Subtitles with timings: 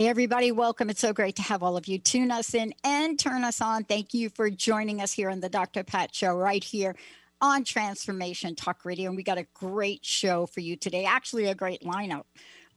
[0.00, 0.88] Hey, everybody, welcome.
[0.88, 3.84] It's so great to have all of you tune us in and turn us on.
[3.84, 5.84] Thank you for joining us here on the Dr.
[5.84, 6.96] Pat Show, right here
[7.42, 9.08] on Transformation Talk Radio.
[9.08, 12.22] And we got a great show for you today, actually, a great lineup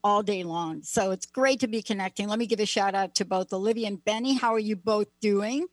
[0.03, 0.81] all day long.
[0.83, 2.27] So it's great to be connecting.
[2.27, 4.33] Let me give a shout out to both Olivia and Benny.
[4.33, 5.67] How are you both doing?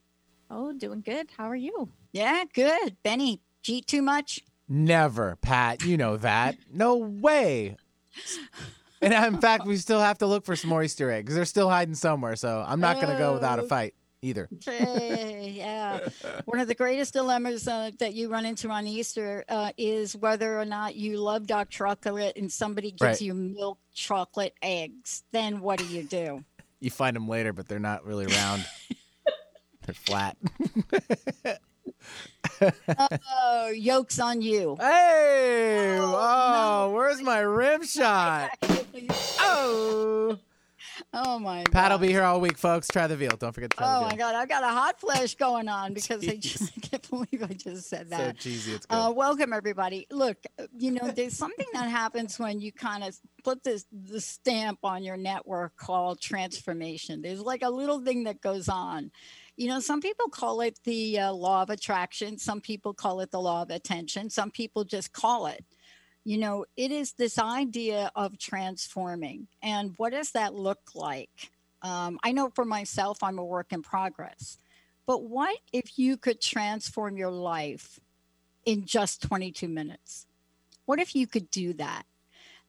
[0.53, 1.31] Oh, doing good.
[1.37, 1.91] How are you?
[2.12, 2.97] Yeah, good.
[3.03, 4.39] Benny, cheat too much?
[4.69, 5.83] Never, Pat.
[5.83, 6.59] You know that.
[6.73, 7.77] No way.
[9.03, 11.34] And in fact, we still have to look for some more Easter eggs.
[11.34, 14.48] They're still hiding somewhere, so I'm not going to go without a fight either.
[14.67, 16.01] Yeah.
[16.45, 20.61] One of the greatest dilemmas uh, that you run into on Easter uh, is whether
[20.61, 23.21] or not you love dark chocolate and somebody gives Right.
[23.23, 25.23] you milk chocolate eggs.
[25.33, 26.45] Then what do you do?
[26.81, 28.67] You find them later, but they're not really round.
[29.87, 30.37] they're flat.
[32.62, 34.77] Oh, yolks on you.
[34.78, 35.97] Hey!
[35.98, 36.95] Oh, Oh, no.
[36.95, 38.51] where's my rim shot?
[39.41, 40.39] Oh!
[41.12, 41.73] Oh my god.
[41.73, 42.87] Pat will be here all week, folks.
[42.89, 43.37] Try the veal.
[43.37, 44.17] Don't forget to try Oh the my.
[44.17, 47.55] God, I've got a hot flash going on because I just I can't believe I
[47.55, 48.37] just said that.
[48.37, 48.73] So cheesy.
[48.73, 48.95] It's good.
[48.95, 50.06] Uh, welcome everybody.
[50.11, 50.39] Look,
[50.77, 55.03] you know, there's something that happens when you kind of put this the stamp on
[55.03, 57.23] your network called transformation.
[57.23, 59.11] There's like a little thing that goes on.
[59.56, 62.39] You know, some people call it the uh, law of attraction.
[62.39, 64.31] Some people call it the law of attention.
[64.31, 65.65] Some people just call it.
[66.31, 69.49] You know, it is this idea of transforming.
[69.65, 71.51] And what does that look like?
[71.83, 74.57] Um, I know for myself, I'm a work in progress.
[75.07, 77.99] But what if you could transform your life
[78.65, 80.27] in just 22 minutes?
[80.85, 82.05] What if you could do that?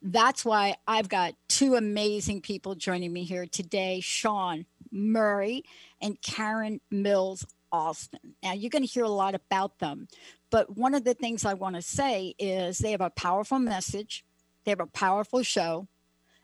[0.01, 5.65] That's why I've got two amazing people joining me here today Sean Murray
[6.01, 8.33] and Karen Mills Alston.
[8.41, 10.07] Now, you're going to hear a lot about them,
[10.51, 14.23] but one of the things I want to say is they have a powerful message,
[14.63, 15.87] they have a powerful show,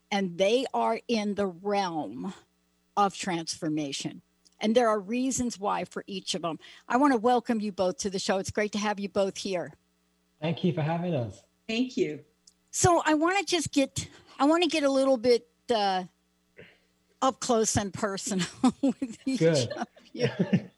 [0.09, 2.33] and they are in the realm
[2.95, 4.21] of transformation.
[4.59, 6.57] And there are reasons why for each of them.
[6.87, 8.37] I want to welcome you both to the show.
[8.37, 9.73] It's great to have you both here.
[10.41, 11.43] Thank you for having us.
[11.67, 12.21] Thank you.
[12.71, 14.07] So I want to just get,
[14.39, 16.05] I want to get a little bit uh,
[17.21, 18.47] up close and personal
[18.81, 19.71] with each Good.
[19.73, 20.29] of you.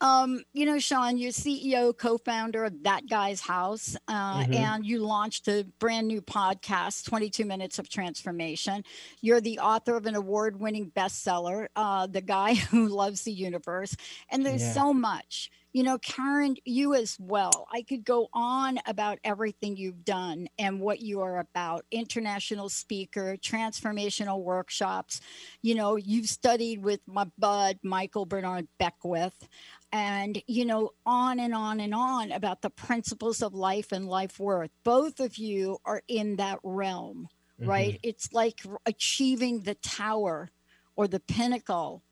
[0.00, 4.54] Um, you know, Sean, you're CEO, co-founder of That Guy's House, uh, Mhm.
[4.54, 8.84] and you launched a brand new podcast, 22 Minutes of Transformation.
[9.22, 13.96] You're the author of an award-winning bestseller, uh, The Guy Who Loves the Universe,
[14.28, 14.72] and there's Yeah.
[14.74, 15.50] so much.
[15.76, 17.68] You know, Karen, you as well.
[17.70, 21.84] I could go on about everything you've done and what you are about.
[21.90, 25.20] International speaker, transformational workshops.
[25.60, 29.46] You know, you've studied with my bud, Michael Bernard Beckwith
[29.92, 34.40] and you know on and on and on about the principles of life and life
[34.40, 37.28] worth both of you are in that realm
[37.60, 38.08] right mm-hmm.
[38.08, 40.50] it's like achieving the tower
[40.96, 42.02] or the pinnacle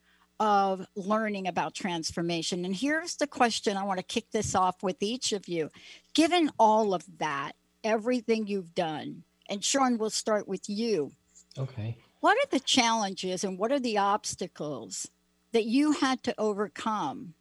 [0.41, 5.03] of learning about transformation and here's the question i want to kick this off with
[5.03, 5.71] each of you
[6.13, 7.53] given all of that
[7.85, 11.11] everything you've done and sean we'll start with you
[11.59, 11.97] Okay.
[12.21, 15.09] what are the challenges and what are the obstacles
[15.53, 17.35] that you had to overcome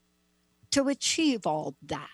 [0.74, 2.09] to achieve all that?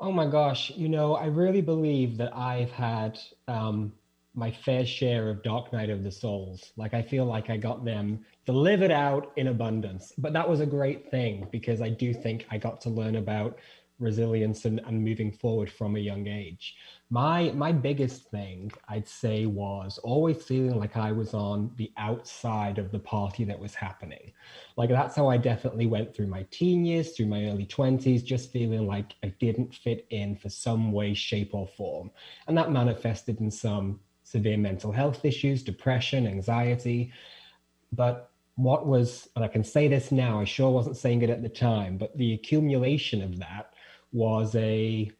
[0.00, 0.70] Oh my gosh.
[0.74, 3.18] You know, I really believe that I've had
[3.48, 3.92] um,
[4.34, 6.72] my fair share of Dark Night of the Souls.
[6.76, 10.12] Like, I feel like I got them delivered out in abundance.
[10.18, 13.58] But that was a great thing because I do think I got to learn about
[14.00, 16.74] resilience and, and moving forward from a young age.
[17.10, 22.78] My my biggest thing I'd say was always feeling like I was on the outside
[22.78, 24.32] of the party that was happening.
[24.76, 28.50] Like that's how I definitely went through my teen years, through my early 20s, just
[28.50, 32.10] feeling like I didn't fit in for some way, shape, or form.
[32.48, 34.00] And that manifested in some
[34.34, 37.12] severe mental health issues, depression, anxiety.
[37.92, 38.16] But
[38.56, 41.48] what was, and I can say this now, I sure wasn't saying it at the
[41.70, 43.66] time, but the accumulation of that
[44.12, 45.10] was a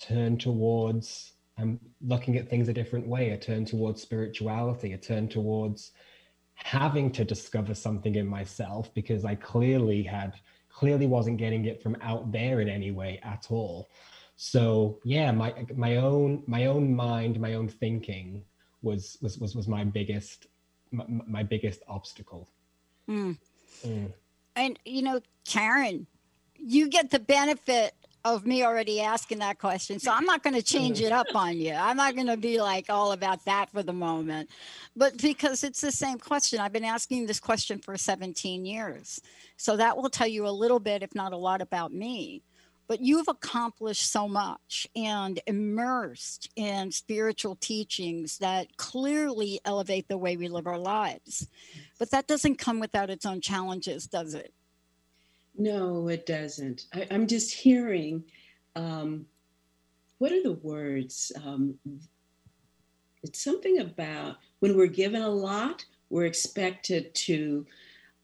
[0.00, 1.80] turn towards um,
[2.12, 5.90] looking at things a different way, a turn towards spirituality, a turn towards
[6.54, 10.34] having to discover something in myself because I clearly had
[10.68, 13.88] clearly wasn't getting it from out there in any way at all.
[14.36, 18.44] So yeah, my my own my own mind, my own thinking
[18.82, 20.46] was was was was my biggest
[20.90, 22.48] my, my biggest obstacle.
[23.08, 23.36] Mm.
[23.84, 24.12] Mm.
[24.56, 26.06] And you know, Karen,
[26.56, 27.94] you get the benefit
[28.24, 29.98] of me already asking that question.
[29.98, 31.72] So I'm not going to change it up on you.
[31.72, 34.50] I'm not going to be like all about that for the moment.
[34.94, 39.20] But because it's the same question, I've been asking this question for 17 years.
[39.56, 42.42] So that will tell you a little bit, if not a lot, about me.
[42.90, 50.36] But you've accomplished so much and immersed in spiritual teachings that clearly elevate the way
[50.36, 51.46] we live our lives.
[52.00, 54.52] But that doesn't come without its own challenges, does it?
[55.56, 56.86] No, it doesn't.
[56.92, 58.24] I, am just hearing
[58.74, 59.24] um,
[60.18, 61.30] what are the words?
[61.44, 61.78] Um,
[63.22, 67.64] it's something about when we're given a lot, we're expected to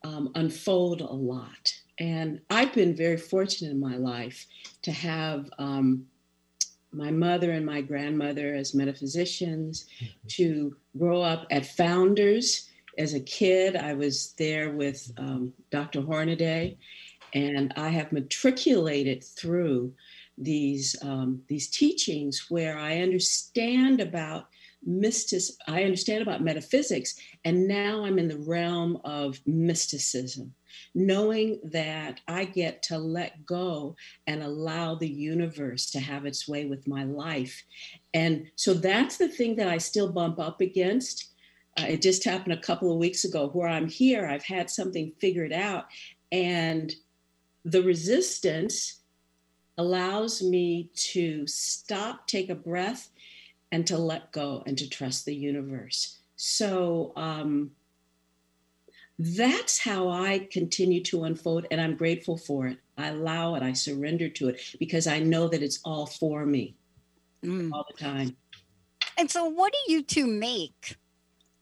[0.03, 1.73] um, unfold a lot.
[1.99, 4.47] And I've been very fortunate in my life
[4.83, 6.07] to have um,
[6.93, 10.29] my mother and my grandmother as metaphysicians, mm-hmm.
[10.29, 12.69] to grow up at Founders.
[12.99, 16.01] As a kid, I was there with um, Dr.
[16.01, 16.79] Hornaday,
[17.35, 19.93] and I have matriculated through
[20.39, 24.49] these um, these teachings where I understand about
[24.85, 30.55] mystic I understand about metaphysics and now I'm in the realm of mysticism
[30.95, 33.97] knowing that I get to let go
[34.27, 37.63] and allow the universe to have its way with my life
[38.15, 41.33] and so that's the thing that I still bump up against
[41.79, 45.13] uh, it just happened a couple of weeks ago where I'm here I've had something
[45.21, 45.87] figured out
[46.33, 46.95] and
[47.65, 49.01] the resistance
[49.79, 53.11] allows me to stop, take a breath,
[53.73, 56.19] and to let go and to trust the universe.
[56.37, 57.73] So um,
[59.19, 62.79] that's how I continue to unfold, and I'm grateful for it.
[62.99, 66.77] I allow it, I surrender to it because I know that it's all for me
[67.45, 67.71] mm.
[67.73, 68.37] all the time.
[69.19, 70.97] And so, what do you two make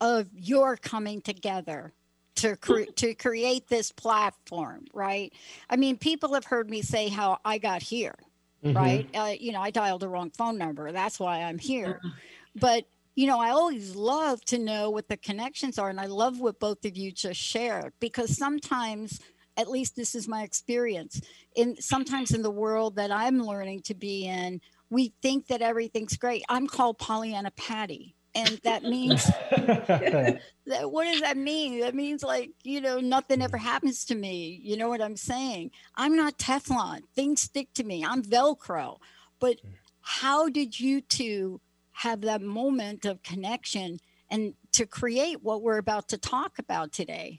[0.00, 1.92] of your coming together?
[2.36, 5.32] to cre- to create this platform, right?
[5.70, 8.16] I mean, people have heard me say how I got here,
[8.64, 8.76] mm-hmm.
[8.76, 9.08] right?
[9.14, 10.90] Uh, you know, I dialed the wrong phone number.
[10.92, 12.00] That's why I'm here.
[12.04, 12.14] Uh-huh.
[12.56, 16.40] But you know, I always love to know what the connections are, and I love
[16.40, 19.20] what both of you just shared because sometimes
[19.56, 21.20] at least this is my experience
[21.54, 26.16] in sometimes in the world that i'm learning to be in we think that everything's
[26.16, 26.44] great.
[26.48, 31.80] I'm called pollyanna patty and that means that, what does that mean?
[31.80, 34.60] That means like you know nothing ever happens to me.
[34.62, 35.72] You know what i'm saying?
[35.96, 37.00] I'm not teflon.
[37.14, 38.04] Things stick to me.
[38.04, 38.98] I'm velcro.
[39.40, 39.72] But mm.
[40.00, 41.60] how did you two
[41.94, 43.98] have that moment of connection
[44.30, 47.38] and to create what we're about to talk about today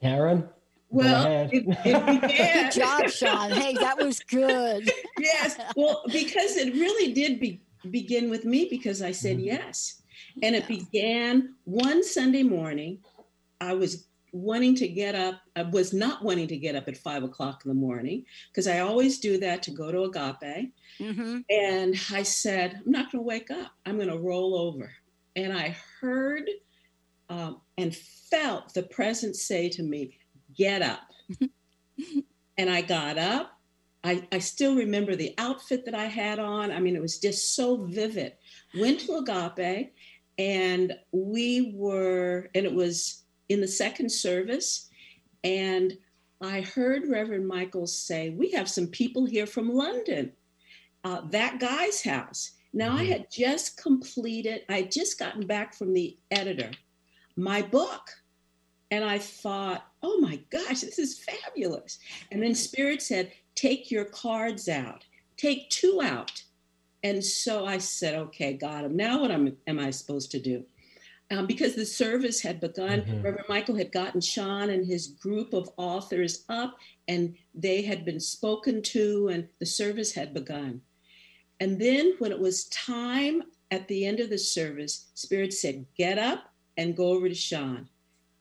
[0.00, 0.48] karen
[0.94, 2.70] well, it, it began.
[2.70, 3.50] good job, Sean.
[3.50, 4.88] Hey, that was good.
[5.18, 5.58] yes.
[5.76, 9.46] Well, because it really did be, begin with me because I said mm-hmm.
[9.46, 10.02] yes.
[10.42, 12.98] And it began one Sunday morning.
[13.60, 17.22] I was wanting to get up, I was not wanting to get up at five
[17.22, 20.72] o'clock in the morning because I always do that to go to Agape.
[20.98, 21.38] Mm-hmm.
[21.48, 24.92] And I said, I'm not going to wake up, I'm going to roll over.
[25.36, 26.48] And I heard
[27.28, 30.18] um, and felt the presence say to me,
[30.56, 31.00] Get up.
[32.58, 33.54] and I got up
[34.04, 36.70] I, I still remember the outfit that I had on.
[36.70, 38.34] I mean, it was just so vivid.
[38.78, 39.94] Went to Agape,
[40.38, 44.88] and we were, and it was in the second service.
[45.42, 45.96] And
[46.40, 50.32] I heard Reverend Michaels say, We have some people here from London,
[51.04, 52.52] uh, that guy's house.
[52.72, 52.98] Now, mm-hmm.
[52.98, 56.70] I had just completed, I had just gotten back from the editor,
[57.36, 58.10] my book.
[58.90, 61.98] And I thought, oh my gosh, this is fabulous.
[62.30, 65.04] And then Spirit said, take your cards out,
[65.36, 66.44] take two out.
[67.02, 68.94] And so I said, okay, got him.
[68.96, 70.64] Now what am, am I supposed to do?
[71.34, 73.22] Um, because the service had begun, mm-hmm.
[73.22, 76.76] Reverend Michael had gotten Sean and his group of authors up,
[77.08, 80.80] and they had been spoken to, and the service had begun.
[81.60, 86.18] And then when it was time at the end of the service, Spirit said, Get
[86.18, 87.88] up and go over to Sean.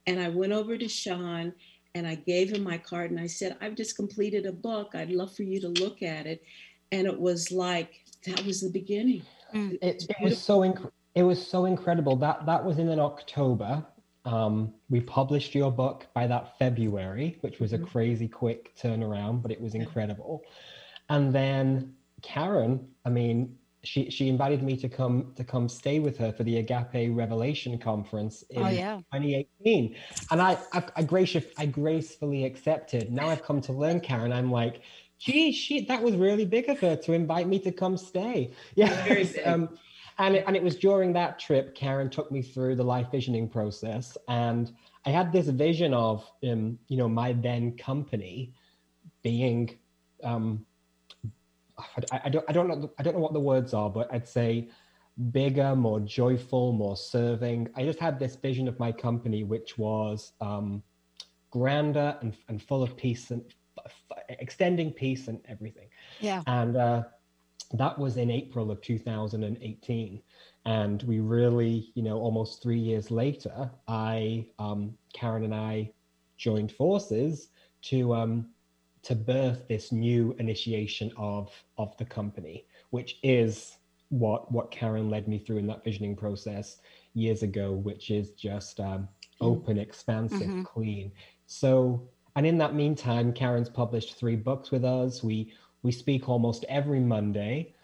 [0.05, 1.53] And I went over to Sean
[1.95, 4.95] and I gave him my card and I said, I've just completed a book.
[4.95, 6.43] I'd love for you to look at it.
[6.91, 9.21] And it was like, that was the beginning.
[9.53, 9.77] Mm.
[9.81, 12.15] It, it was so inc- it was so incredible.
[12.15, 13.85] That that was in an October.
[14.25, 17.87] Um, we published your book by that February, which was a mm-hmm.
[17.87, 20.43] crazy quick turnaround, but it was incredible.
[21.09, 26.17] And then Karen, I mean, she she invited me to come to come stay with
[26.17, 28.95] her for the Agape Revelation Conference in Oh, yeah.
[29.13, 29.95] 2018,
[30.31, 33.11] and I I, I, gracious, I gracefully accepted.
[33.11, 34.31] Now I've come to learn, Karen.
[34.31, 34.81] I'm like,
[35.19, 38.51] gee, she that was really big of her to invite me to come stay.
[38.75, 39.77] Yeah, um,
[40.17, 43.47] and it, and it was during that trip Karen took me through the life visioning
[43.49, 44.71] process, and
[45.05, 48.53] I had this vision of um, you know my then company
[49.21, 49.77] being
[50.23, 50.65] um,
[52.11, 54.27] I, I don't I don't know I don't know what the words are, but I'd
[54.27, 54.69] say
[55.31, 57.69] bigger, more joyful, more serving.
[57.75, 60.83] I just had this vision of my company, which was um,
[61.51, 63.43] grander and, and full of peace and
[63.77, 65.87] f- f- extending peace and everything.
[66.19, 66.41] Yeah.
[66.47, 67.03] And uh,
[67.73, 70.21] that was in April of 2018.
[70.65, 75.91] And we really, you know, almost three years later, I, um, Karen and I
[76.37, 77.49] joined forces
[77.83, 78.47] to um,
[79.03, 83.77] to birth this new initiation of of the company, which is
[84.09, 86.77] what what Karen led me through in that visioning process
[87.13, 89.07] years ago, which is just um,
[89.41, 90.63] open, expansive, Mhm.
[90.63, 91.11] clean.
[91.47, 95.23] So, and in that meantime, Karen's published three books with us.
[95.23, 95.51] We
[95.83, 97.75] we speak almost every Monday,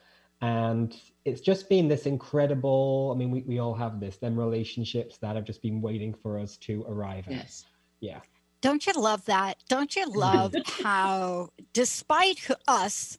[0.41, 3.11] and it's just been this incredible.
[3.13, 6.39] I mean, we, we all have this them relationships that have just been waiting for
[6.39, 7.33] us to arrive at.
[7.33, 7.65] Yes.
[7.99, 8.19] Yeah.
[8.61, 9.57] Don't you love that?
[9.69, 10.53] Don't you love
[10.83, 13.17] how, despite us,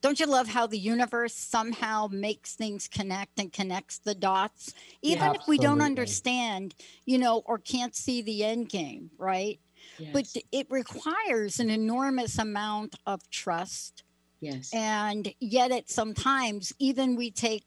[0.00, 4.72] don't you love how the universe somehow makes things connect and connects the dots?
[5.02, 9.60] Even if we don't understand, you know, or can't see the end game, right?
[10.12, 14.02] But it requires an enormous amount of trust.
[14.40, 14.70] Yes.
[14.74, 17.64] And yet, at sometimes, even we take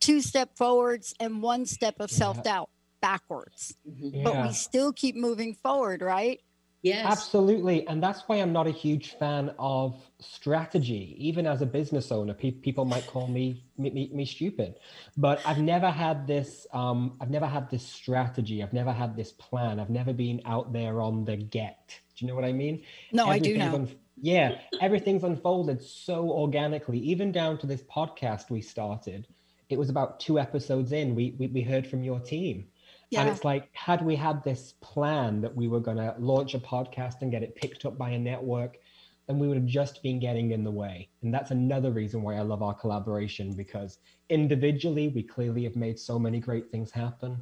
[0.00, 2.16] two step forwards and one step of Yeah.
[2.18, 4.24] self doubt backwards, Mhm.
[4.24, 6.40] but we still keep moving forward, right?
[6.82, 7.06] Yes.
[7.06, 7.86] Absolutely.
[7.86, 11.14] And that's why I'm not a huge fan of strategy.
[11.16, 14.80] Even as a business owner, pe- people might call me, me, me, me stupid,
[15.16, 18.64] but I've never had this, um, I've never had this strategy.
[18.64, 19.78] I've never had this plan.
[19.78, 22.00] I've never been out there on the get.
[22.16, 22.82] Do you know what I mean?
[23.12, 23.78] No, I do Everything's know.
[23.78, 29.26] un- yeah, everything's unfolded so organically, even down to this podcast we started.
[29.68, 31.16] It was about two episodes in.
[31.16, 32.68] We, we, we heard from your team.
[33.14, 36.60] And it's like, had we had this plan that we were going to launch a
[36.60, 38.78] podcast and get it picked up by a network,
[39.26, 41.08] then we would have just been getting in the way.
[41.22, 43.98] And that's another reason why I love our collaboration because
[44.30, 47.38] individually, we clearly have made so many great things happen.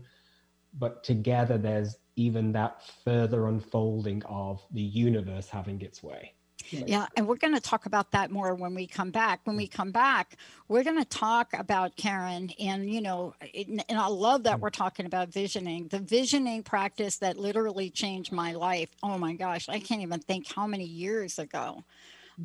[0.79, 6.33] But together, there's even that further unfolding of the universe having its way.
[6.71, 9.41] Yeah, and we're going to talk about that more when we come back.
[9.45, 10.37] When we come back,
[10.69, 14.71] we're going to talk about Karen, and you know, it, and I love that we're
[14.71, 18.91] talking about visioning, the visioning practice that literally changed my life.
[19.03, 21.85] Oh my gosh, I can't even think how many years ago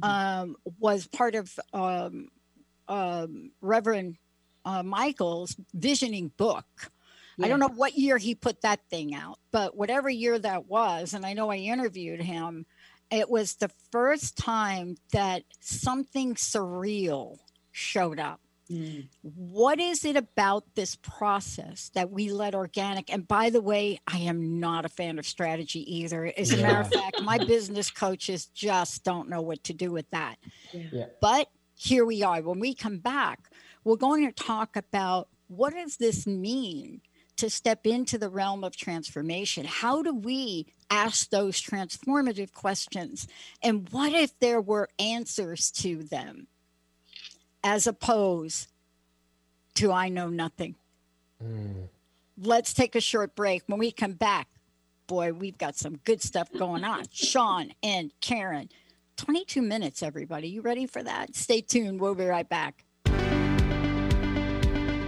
[0.01, 2.29] um, was part of um,
[2.88, 4.17] um, Reverend
[4.65, 6.65] uh, Michael's visioning book.
[7.41, 11.13] I don't know what year he put that thing out, but whatever year that was,
[11.13, 12.65] and I know I interviewed him,
[13.12, 17.38] it was the first time that something surreal
[17.71, 18.39] showed up.
[18.69, 19.07] Mm.
[19.21, 23.13] What is it about this process that we let organic?
[23.13, 26.33] And by the way, I am not a fan of strategy either.
[26.35, 30.09] As a matter of fact, my business coaches just don't know what to do with
[30.09, 30.38] that.
[30.74, 30.81] Yeah.
[30.91, 31.05] Yeah.
[31.21, 32.41] But here we are.
[32.41, 33.51] When we come back,
[33.83, 37.01] we're going to talk about what does this mean
[37.38, 39.65] to step into the realm of transformation?
[39.65, 43.27] How do we ask those transformative questions?
[43.62, 46.48] And what if there were answers to them
[47.63, 48.68] as opposed
[49.75, 50.75] to I know nothing?
[51.44, 51.89] Mm.
[52.42, 53.63] Let's take a short break.
[53.68, 54.48] When we come back,
[55.08, 57.06] boy, we've got some good stuff going on.
[57.12, 58.70] Sean and Karen,
[59.18, 60.48] 22 minutes, everybody.
[60.50, 61.36] You ready for that?
[61.36, 62.00] Stay tuned.
[62.00, 62.85] We'll be right back.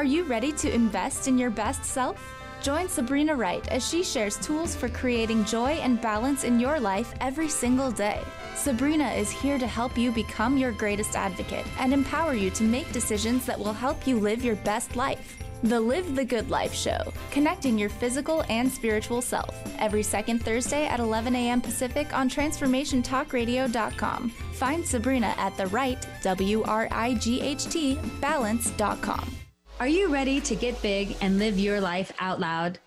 [0.00, 2.16] Are you ready to invest in your best self?
[2.62, 7.12] Join Sabrina Wright as she shares tools for creating joy and balance in your life
[7.20, 8.22] every single day.
[8.54, 12.90] Sabrina is here to help you become your greatest advocate and empower you to make
[12.92, 15.36] decisions that will help you live your best life.
[15.64, 20.86] The Live the Good Life Show, connecting your physical and spiritual self, every second Thursday
[20.86, 21.60] at 11 a.m.
[21.60, 24.30] Pacific on TransformationTalkRadio.com.
[24.30, 29.36] Find Sabrina at the right, W R I G H T, balance.com.
[29.80, 32.78] Are you ready to get big and live your life out loud?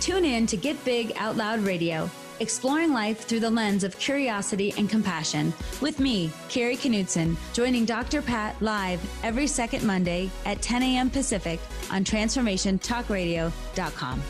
[0.00, 2.08] Tune in to Get Big Out Loud Radio,
[2.40, 5.52] exploring life through the lens of curiosity and compassion,
[5.82, 8.22] with me, Carrie Knudsen, joining Dr.
[8.22, 11.10] Pat live every second Monday at 10 a.m.
[11.10, 14.22] Pacific on TransformationTalkRadio.com.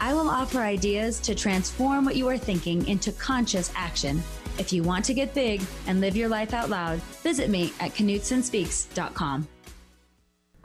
[0.00, 4.22] I will offer ideas to transform what you are thinking into conscious action.
[4.58, 7.94] If you want to get big and live your life out loud, visit me at
[7.94, 9.48] KnudsenSpeaks.com.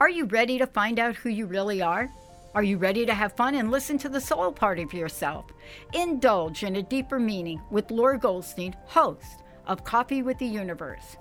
[0.00, 2.08] Are you ready to find out who you really are?
[2.54, 5.46] Are you ready to have fun and listen to the soul part of yourself?
[5.92, 11.16] Indulge in a deeper meaning with Laura Goldstein, host of Coffee with the Universe.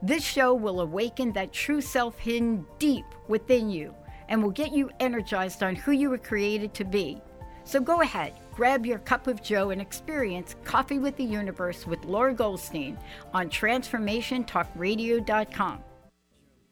[0.00, 3.94] This show will awaken that true self hidden deep within you
[4.30, 7.20] and will get you energized on who you were created to be.
[7.64, 12.02] So go ahead, grab your cup of joe and experience Coffee with the Universe with
[12.06, 12.96] Laura Goldstein
[13.34, 15.82] on transformationtalkradio.com.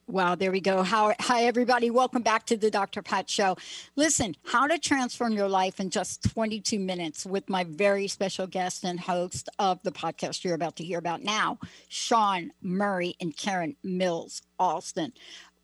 [0.07, 0.83] Wow, there we go.
[0.83, 1.89] How, hi, everybody.
[1.89, 3.01] Welcome back to the Dr.
[3.01, 3.57] Pat Show.
[3.97, 8.85] Listen, how to transform your life in just 22 minutes with my very special guest
[8.85, 11.59] and host of the podcast you're about to hear about now,
[11.89, 15.15] Sean Murray and Karen Mills Alston.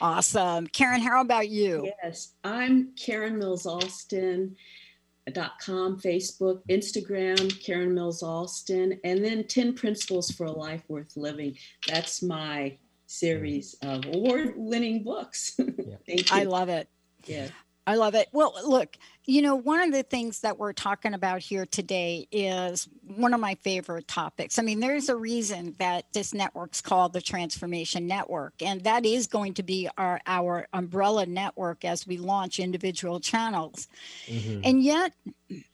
[0.01, 0.67] Awesome.
[0.67, 1.91] Karen, how about you?
[2.03, 4.55] Yes, I'm Karen Mills Alston.
[5.29, 11.15] Dot com, Facebook, Instagram, Karen Mills Alston, and then 10 Principles for a Life Worth
[11.15, 11.55] Living.
[11.87, 15.51] That's my series of award winning books.
[15.57, 16.37] Thank you.
[16.37, 16.87] I love it.
[17.25, 17.47] yeah.
[17.89, 18.27] I love it.
[18.31, 22.87] Well, look, you know, one of the things that we're talking about here today is
[23.01, 24.59] one of my favorite topics.
[24.59, 29.25] I mean, there's a reason that this network's called the Transformation Network, and that is
[29.25, 33.87] going to be our, our umbrella network as we launch individual channels.
[34.27, 34.61] Mhm.
[34.63, 35.13] And yet,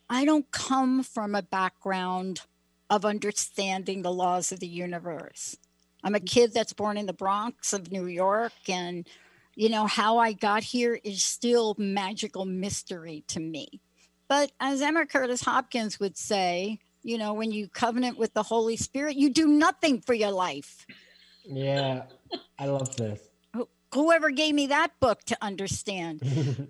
[0.10, 2.44] I don't come from a background
[2.90, 5.58] of understanding the laws of the universe.
[6.02, 9.06] I'm a kid that's born in the Bronx of New York, and
[9.56, 13.82] you know, how I got here is still magical mystery to me.
[14.28, 18.76] But as Emma Curtis Hopkins would say, you know, when you covenant with the Holy
[18.76, 20.86] Spirit, you do nothing for your life.
[21.46, 22.04] Yeah,
[22.58, 23.22] I love this.
[23.94, 26.22] Whoever gave me that book to understand.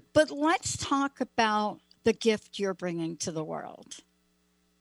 [0.14, 3.98] But let's talk about the gift you're bringing to the world.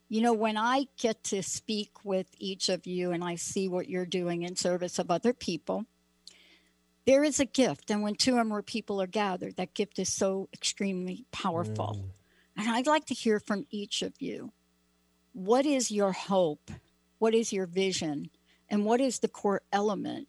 [0.09, 3.89] You know, when I get to speak with each of you and I see what
[3.89, 5.87] you're doing in service of other people,
[7.07, 7.91] there is a gift.
[7.91, 11.99] And when two or more people are gathered, that gift is so extremely powerful.
[12.01, 12.05] Mm.
[12.57, 14.53] And I'd like to hear from each of you.
[15.33, 16.71] What is your hope?
[17.19, 18.31] What is your vision?
[18.71, 20.29] And what is the core element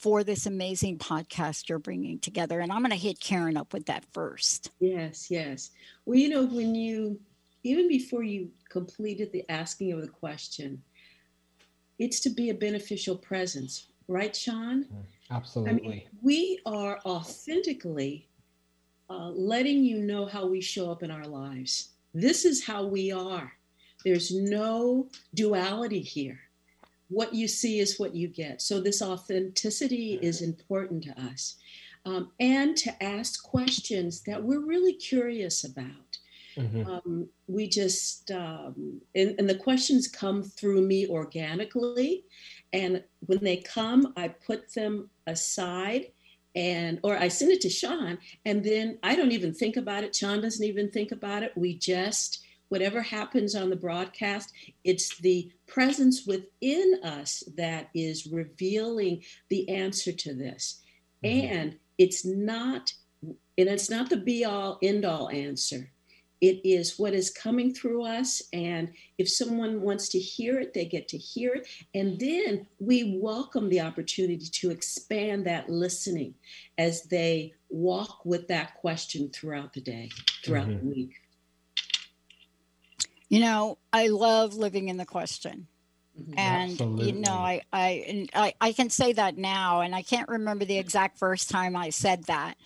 [0.00, 2.60] for this amazing podcast you're bringing together?
[2.60, 4.70] And I'm going to hit Karen up with that first.
[4.80, 5.70] Yes, yes.
[6.06, 7.20] Well, you know, when you,
[7.62, 10.82] even before you completed the asking of the question,
[11.98, 14.86] it's to be a beneficial presence, right, Sean?
[14.92, 14.96] I
[15.30, 15.72] Absolutely.
[15.72, 18.28] I mean, we are authentically
[19.10, 21.90] uh, letting you know how we show up in our lives.
[22.14, 23.52] This is how we are.
[24.04, 26.40] There's no duality here.
[27.08, 28.62] What you see is what you get.
[28.62, 31.56] So, this authenticity is important to us.
[32.04, 36.18] Um, and to ask questions that we're really curious about.
[36.56, 36.86] Mhm.
[36.86, 42.24] Um, we just, um, and, and the questions come through me organically.
[42.72, 46.12] And when they come, I put them aside
[46.54, 50.14] and or I send it to Sean and then I don't even think about it.
[50.14, 51.52] Sean doesn't even think about it.
[51.56, 54.52] We just whatever happens on the broadcast,
[54.84, 60.82] it's the presence within us that is revealing the answer to this.
[61.24, 61.54] Mm-hmm.
[61.54, 65.90] And it's not and it's not the be all end all answer
[66.40, 70.84] it is what is coming through us and if someone wants to hear it they
[70.84, 76.34] get to hear it and then we welcome the opportunity to expand that listening
[76.76, 80.08] as they walk with that question throughout the day
[80.44, 80.88] throughout mm-hmm.
[80.88, 81.14] the week
[83.28, 85.66] you know i love living in the question
[86.18, 86.38] mm-hmm.
[86.38, 87.06] and Absolutely.
[87.06, 90.78] you know I, I i i can say that now and i can't remember the
[90.78, 92.56] exact first time i said that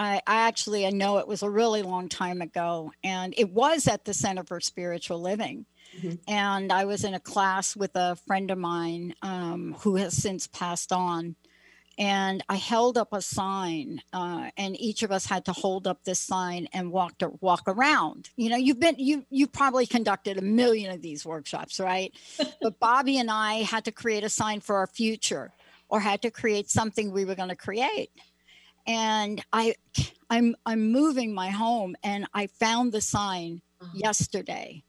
[0.00, 3.86] I, I actually I know it was a really long time ago, and it was
[3.86, 5.66] at the Center for Spiritual Living.
[5.98, 6.14] Mm-hmm.
[6.26, 10.46] And I was in a class with a friend of mine um, who has since
[10.46, 11.36] passed on.
[11.98, 16.02] And I held up a sign, uh, and each of us had to hold up
[16.04, 18.30] this sign and walk to, walk around.
[18.36, 22.14] You know, you've been you you probably conducted a million of these workshops, right?
[22.62, 25.52] but Bobby and I had to create a sign for our future,
[25.90, 28.10] or had to create something we were going to create
[28.90, 29.74] and I
[30.28, 33.92] I'm I'm moving my home and I found the sign uh-huh.
[33.94, 34.82] yesterday.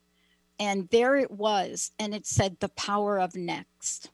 [0.58, 4.10] And there it was and it said the power of next.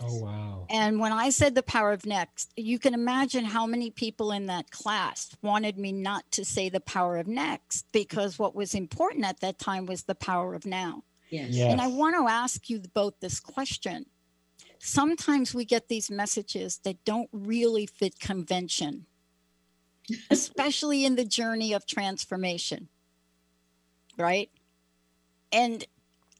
[0.00, 0.66] Oh wow.
[0.70, 4.46] And when I said the power of next, you can imagine how many people in
[4.46, 9.24] that class wanted me not to say the power of next because what was important
[9.24, 11.04] at that time was the power of now.
[11.28, 11.50] Yes.
[11.50, 11.72] yes.
[11.72, 14.06] And I want to ask you both this question
[14.80, 19.06] sometimes we get these messages that don't really fit convention,
[20.30, 22.88] especially in the journey of transformation.
[24.16, 24.50] Right?
[25.52, 25.84] And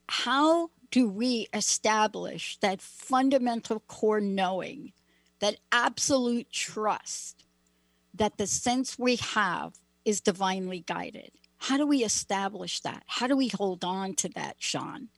[0.08, 4.92] how do we establish that fundamental core knowing,
[5.38, 7.44] that absolute trust
[8.14, 11.30] that the sense we have is divinely guided?
[11.58, 13.04] How do we establish that?
[13.06, 15.08] How do we hold on to that, Sean?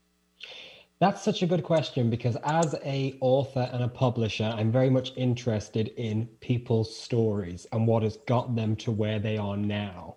[1.02, 5.12] That's such a good question because as a author and a publisher, I'm very much
[5.16, 10.14] interested in people's stories and what has got them to where they are now.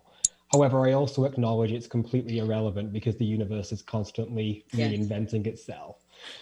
[0.53, 4.91] However, I also acknowledge it's completely irrelevant because the universe is constantly yes.
[4.91, 5.95] reinventing itself.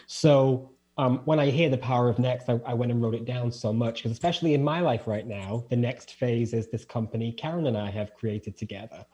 [0.08, 3.24] So um, when I hear the power of next, I, I went and wrote it
[3.24, 6.84] down so much because, especially in my life right now, the next phase is this
[6.84, 9.06] company Karen and I have created together.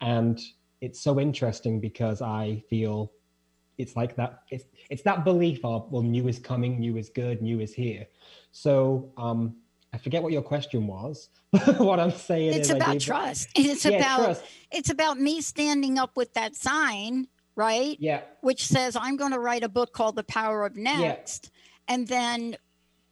[0.00, 0.40] And
[0.80, 3.10] it's so interesting because I feel
[3.78, 7.40] it's like that it's it's that belief of well new is coming new is good
[7.40, 8.06] new is here.
[8.52, 9.56] So um
[9.94, 11.30] i forget what your question was
[11.78, 13.48] what i'm saying it's about trust.
[13.56, 14.44] It's yeah, about trust.
[14.70, 17.96] it's about me standing up with that sign right?
[17.98, 18.20] Yeah.
[18.42, 21.50] Which says i'm going to write a book called the power of next.
[21.50, 21.94] Yeah.
[21.94, 22.56] and then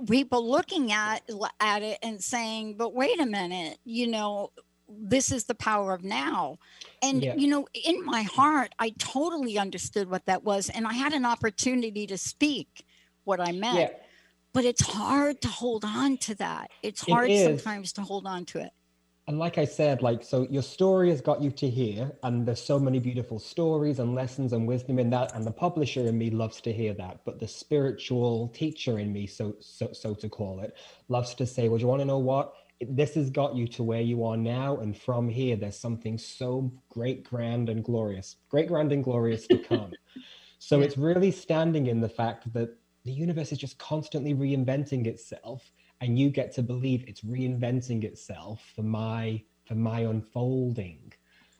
[0.06, 1.22] people looking at
[1.60, 4.50] at it and saying but wait a minute you know
[4.88, 6.58] this is the power of now.
[7.02, 7.34] And, yeah.
[7.36, 10.68] you know, in my heart, I totally understood what that was.
[10.70, 12.86] And I had an opportunity to speak
[13.24, 13.78] what I meant.
[13.78, 13.88] Yeah.
[14.52, 16.70] But it's hard to hold on to that.
[16.82, 18.70] It's hard it sometimes to hold on to it.
[19.28, 22.62] And like I said, like, so your story has got you to here, and there's
[22.62, 25.34] so many beautiful stories and lessons and wisdom in that.
[25.34, 27.22] And the publisher in me loves to hear that.
[27.24, 30.76] But the spiritual teacher in me, so, so, so to call it,
[31.08, 32.54] loves to say, well, you want to know what?
[32.80, 36.70] This has got you to where you are now and from here there's something so
[36.90, 39.92] great grand and glorious great grand and glorious to come.
[40.58, 42.70] So it's really standing in the fact that
[43.04, 48.72] the universe is just constantly reinventing itself and you get to believe it's reinventing itself
[48.74, 51.12] for my for my unfolding.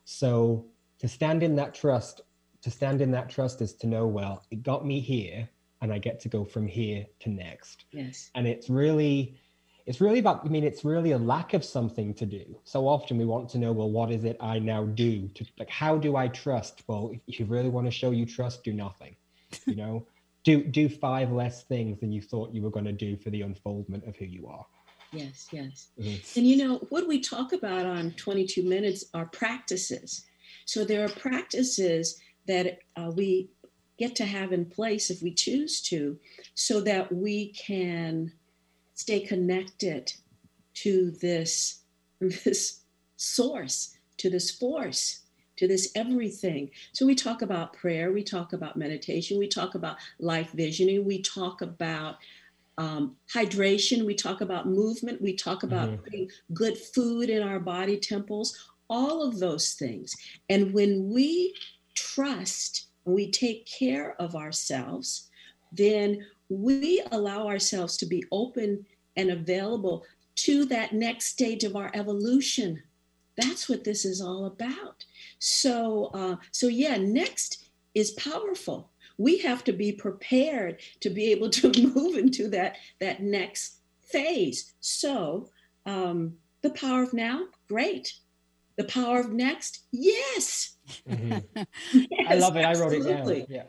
[0.05, 0.67] So
[0.99, 2.23] to stand in that trust
[2.63, 5.49] to stand in that trust is to know well it got me here
[5.83, 7.85] and i get to go from here to next.
[7.93, 8.31] Yes.
[8.35, 9.37] And it's really
[9.87, 12.45] it's really about i mean it's really a lack of something to do.
[12.65, 15.71] So often we want to know well what is it i now do to like
[15.71, 16.83] how do i trust?
[16.87, 19.17] Well if you really want to show you trust do nothing
[19.67, 20.07] you know?
[20.45, 23.43] Do do five less things than you thought you were going to do for the
[23.43, 24.65] unfoldment of who you are.
[25.13, 25.89] Yes yes.
[25.99, 26.39] Mm-hmm.
[26.39, 30.25] and you know what we talk about on 22 minutes are practices.
[30.65, 33.49] So there are practices that uh, we
[33.99, 36.17] get to have in place if we choose to
[36.55, 38.31] so that we can
[38.97, 40.13] stay connected
[40.75, 41.83] to this
[42.21, 42.81] this
[43.17, 45.23] source to this force
[45.57, 49.97] to this everything so we talk about prayer we talk about meditation we talk about
[50.19, 52.17] life visioning we talk about
[52.79, 56.03] um, hydration we talk about movement we talk about mm-hmm.
[56.03, 60.15] putting good food in our body temples all of those things
[60.51, 61.55] and when we
[61.95, 65.31] trust we take care of ourselves
[65.73, 70.05] then we allow ourselves to be open and available
[70.37, 72.83] to that next stage of our evolution.
[73.37, 75.05] That's what this is all about.
[75.39, 78.91] So, uh, so yeah, next is powerful.
[79.19, 84.75] We have to be prepared to be able to move into that that next phase.
[84.81, 85.51] So,
[85.87, 88.15] um, the power of now, great.
[88.77, 90.77] The power of next, yes.
[91.09, 91.43] Mhm.
[91.93, 92.65] Yes, I love it.
[92.65, 93.47] I wrote it down.
[93.49, 93.63] Yeah.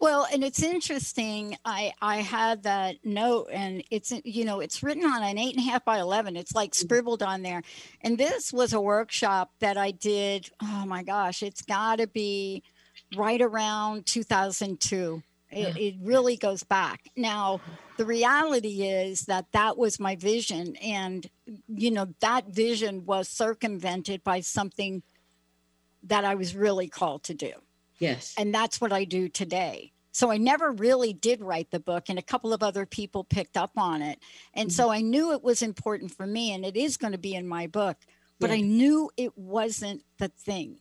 [0.00, 1.56] Well, and it's interesting.
[1.64, 5.66] I I had that note, and it's you know it's written on an eight and
[5.66, 6.36] a half by eleven.
[6.36, 6.86] It's like mm-hmm.
[6.86, 7.62] scribbled on there.
[8.02, 10.50] And this was a workshop that I did.
[10.62, 12.62] Oh my gosh, it's got to be
[13.16, 15.22] right around 2002.
[15.50, 17.08] It, it really goes back.
[17.16, 17.62] Now,
[17.96, 21.28] the reality is that that was my vision, and
[21.66, 25.02] you know that vision was circumvented by something
[26.02, 27.52] that I was really called to do.
[27.98, 28.34] Yes.
[28.38, 29.92] And that's what I do today.
[30.12, 33.56] So I never really did write the book, and a couple of other people picked
[33.56, 34.18] up on it.
[34.54, 37.34] And so I knew it was important for me, and it is going to be
[37.34, 37.98] in my book,
[38.40, 40.78] but I knew it wasn't the thing.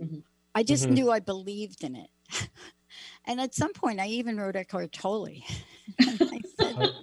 [0.00, 0.24] Mhm.
[0.54, 0.90] I just Mhm.
[0.90, 2.10] knew I believed in it.
[3.24, 5.42] and at some point, I even wrote Eckhart Tolle.
[6.00, 6.94] I said,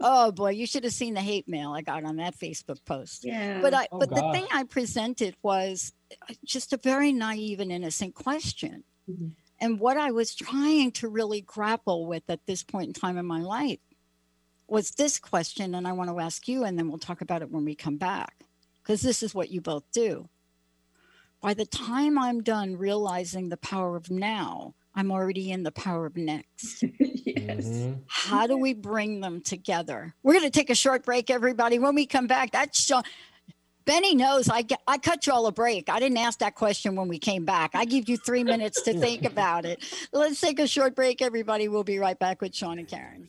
[0.00, 3.24] oh boy, you should have seen the hate mail I got on that Facebook post
[3.24, 3.60] Yeah.
[3.60, 4.46] but I Oh, but the thing.
[4.52, 5.92] I presented was
[6.28, 8.84] uh, just a very naive and innocent question.
[9.10, 9.32] Mhm.
[9.60, 13.26] And what I was trying to really grapple with at this point in time in
[13.26, 13.78] my life
[14.68, 17.50] was this question and I want to ask you and then we'll talk about it
[17.50, 18.44] when we come back
[18.82, 20.28] because this is what you both do.
[21.42, 26.06] By the time I'm done realizing the power of now, I'm already in the power
[26.06, 26.82] of next.
[26.98, 27.64] yes.
[27.66, 28.00] Mhm.
[28.08, 30.14] How do we bring them together?
[30.22, 31.78] We're going to take a short break, everybody.
[31.78, 33.02] When we come back, that's Sean.
[33.86, 35.88] Benny knows I get, I cut you all a break.
[35.88, 37.70] I didn't ask that question when we came back.
[37.74, 39.82] I give you three minutes to think about it.
[40.12, 41.68] Let's take a short break, everybody.
[41.68, 43.28] We'll be right back with Sean and Karen.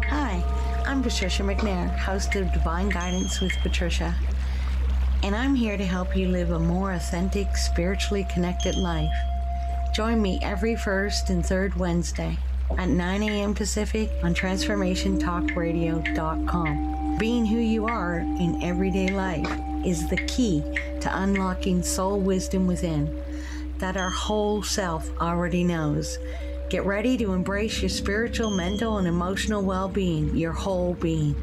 [0.08, 0.42] Hi,
[0.86, 4.14] I'm Patricia McNair, host of Divine Guidance with Patricia,
[5.22, 9.12] and I'm here to help you live a more authentic, spiritually connected life.
[9.94, 12.38] Join me every first and third Wednesday
[12.78, 13.54] at 9 a.m.
[13.54, 17.18] Pacific on TransformationTalkRadio.com.
[17.18, 19.50] Being who you are in everyday life
[19.84, 20.62] is the key
[21.00, 23.22] to unlocking soul wisdom within
[23.78, 26.18] that our whole self already knows.
[26.68, 31.36] Get ready to embrace your spiritual, mental, and emotional well being, your whole being.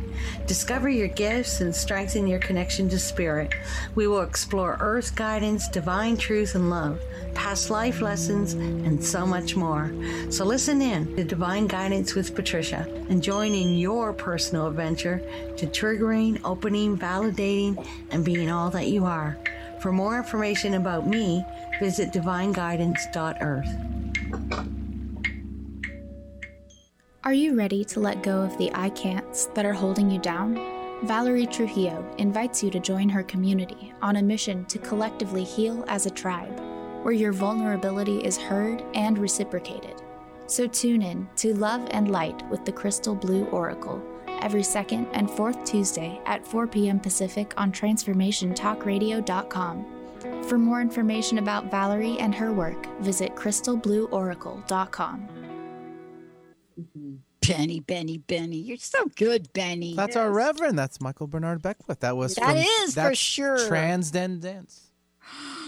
[0.48, 3.54] Discover your gifts and strengthen your connection to spirit.
[3.96, 7.02] We will explore earth guidance, divine truth and love,
[7.34, 9.94] past life lessons, and so much more.
[10.30, 15.22] So listen in to Divine Guidance with Patricia and join in your personal adventure
[15.56, 19.38] to triggering, opening, validating, and being all that you are.
[19.80, 21.46] For more information about me,
[21.84, 23.76] visit divineguidance.earth.
[27.26, 30.56] Are you ready to let go of the I can'ts that are holding you down?
[31.04, 36.06] Valerie Trujillo invites you to join her community on a mission to collectively heal as
[36.06, 36.58] a tribe,
[37.04, 40.02] where your vulnerability is heard and reciprocated.
[40.48, 44.02] So tune in to Love and Light with the Crystal Blue Oracle
[44.42, 47.02] every second and fourth Tuesday at 4 p.m.
[47.02, 49.93] Pacific on TransformationTalkRadio.com.
[50.48, 55.30] For more information about Valerie and her work, visit crystalblueoracle.com.
[57.48, 58.58] Benny, Benny, Benny.
[58.58, 59.96] You're so good, Benny.
[59.96, 60.80] That's our Reverend.
[60.80, 62.00] That's Michael Bernard Beckwith.
[62.00, 63.68] That was That from, is for that's sure.
[63.68, 64.92] Transcendence.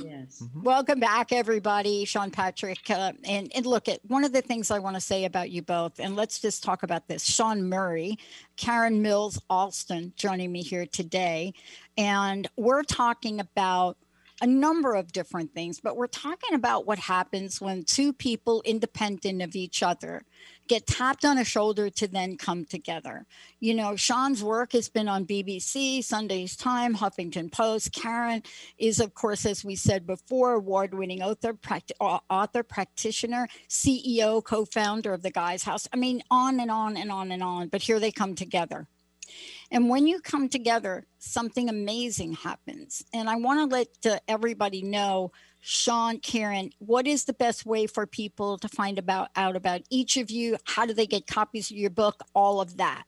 [0.04, 0.44] Yes.
[0.54, 2.06] Welcome back, everybody.
[2.06, 2.89] Sean Patrick.
[2.89, 5.62] Uh, and, and look at one of the things I want to say about you
[5.62, 7.24] both, and let's just talk about this.
[7.24, 8.18] Sean Murray,
[8.58, 11.54] Karen Mills Alston joining me here today.
[11.98, 13.98] And we're talking about
[14.41, 19.41] a number of different things, but we're talking about what happens when two people independent
[19.41, 20.24] of each other
[20.67, 23.26] get tapped on a shoulder to then come together.
[23.60, 27.93] You know, Sean's work has been on BBC, Sunday Times, Huffington Post.
[27.93, 28.43] Karen
[28.78, 35.21] is, of course, as we said before, award-winning author, pract- author, practitioner, CEO, co-founder of
[35.21, 35.88] the Guys House.
[35.93, 37.69] I mean, on and on and on and on.
[37.69, 38.88] But here they come together.
[39.71, 43.04] And when you come together, something amazing happens.
[43.13, 48.06] And I want to let everybody know, Sean, Karen, what is the best way for
[48.06, 50.58] people to find about out about each of you?
[50.65, 52.21] How do they get copies of your book?
[52.34, 53.06] All of that.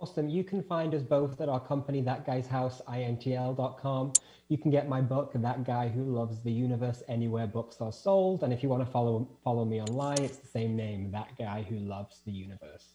[0.00, 0.30] Awesome.
[0.30, 4.14] You can find us both at our company, That Guy's House, intl.com.
[4.48, 8.42] You can get my book, That Guy Who Loves the Universe, anywhere books are sold.
[8.42, 11.66] And if you want to follow follow me online, it's the same name, That Guy
[11.68, 12.94] Who Loves the Universe.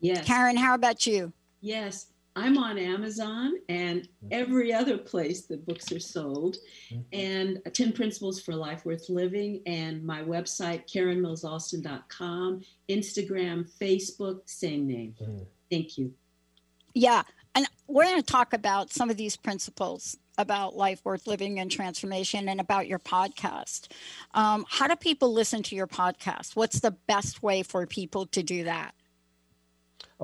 [0.00, 0.24] Yes.
[0.26, 1.32] Karen, how about you?
[1.60, 2.06] Yes.
[2.36, 6.56] I'm on Amazon and every other place that books are sold.
[7.12, 15.14] And 10 Principles for Life Worth Living and my website, KarenMillsAlston.com, Instagram, Facebook, same name.
[15.70, 16.12] Thank you.
[16.92, 17.22] Yeah.
[17.54, 21.70] And we're going to talk about some of these principles about life worth living and
[21.70, 23.88] transformation and about your podcast.
[24.32, 26.56] Um, how do people listen to your podcast?
[26.56, 28.94] What's the best way for people to do that?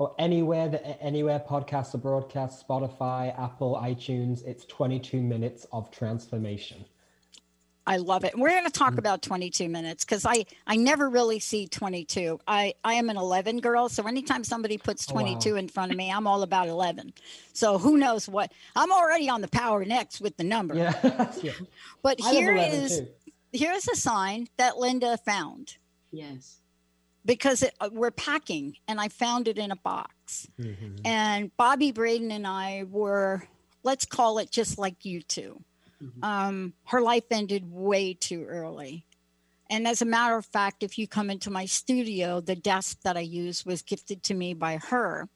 [0.01, 6.83] Or anywhere that anywhere podcasts are broadcast, Spotify, Apple, iTunes, it's 22 minutes of transformation.
[7.85, 8.35] I love it.
[8.35, 8.97] We're going to talk mm.
[8.97, 12.39] about 22 minutes because I I never really see 22.
[12.47, 15.21] I I am an 11 girl, so anytime somebody puts Oh, wow.
[15.21, 17.13] 22 in front of me, I'm all about 11.
[17.53, 18.51] So who knows what?
[18.75, 20.73] I'm already on the power next with the number.
[20.73, 21.31] Yeah.
[21.43, 21.51] yeah.
[22.01, 23.07] But I love here 11 is too.
[23.51, 25.77] here's a sign that Linda found
[26.11, 26.60] Yes.
[27.25, 30.47] Because it, uh, we're packing and I found it in a box.
[30.59, 31.05] Mm-hmm.
[31.05, 33.43] And Bobby Braden and I were,
[33.83, 35.63] let's call it just like you 2
[36.23, 39.05] Um, her life ended way too early.
[39.69, 43.15] And as a matter of fact, if you come into my studio, the desk that
[43.15, 45.29] I use was gifted to me by her.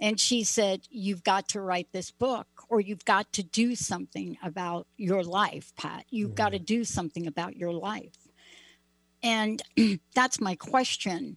[0.00, 4.38] And she said, You've got to write this book, or you've got to do something
[4.44, 6.04] about your life, Pat.
[6.08, 8.27] You've got to do something about your life.
[9.22, 9.62] And
[10.14, 11.36] that's my question.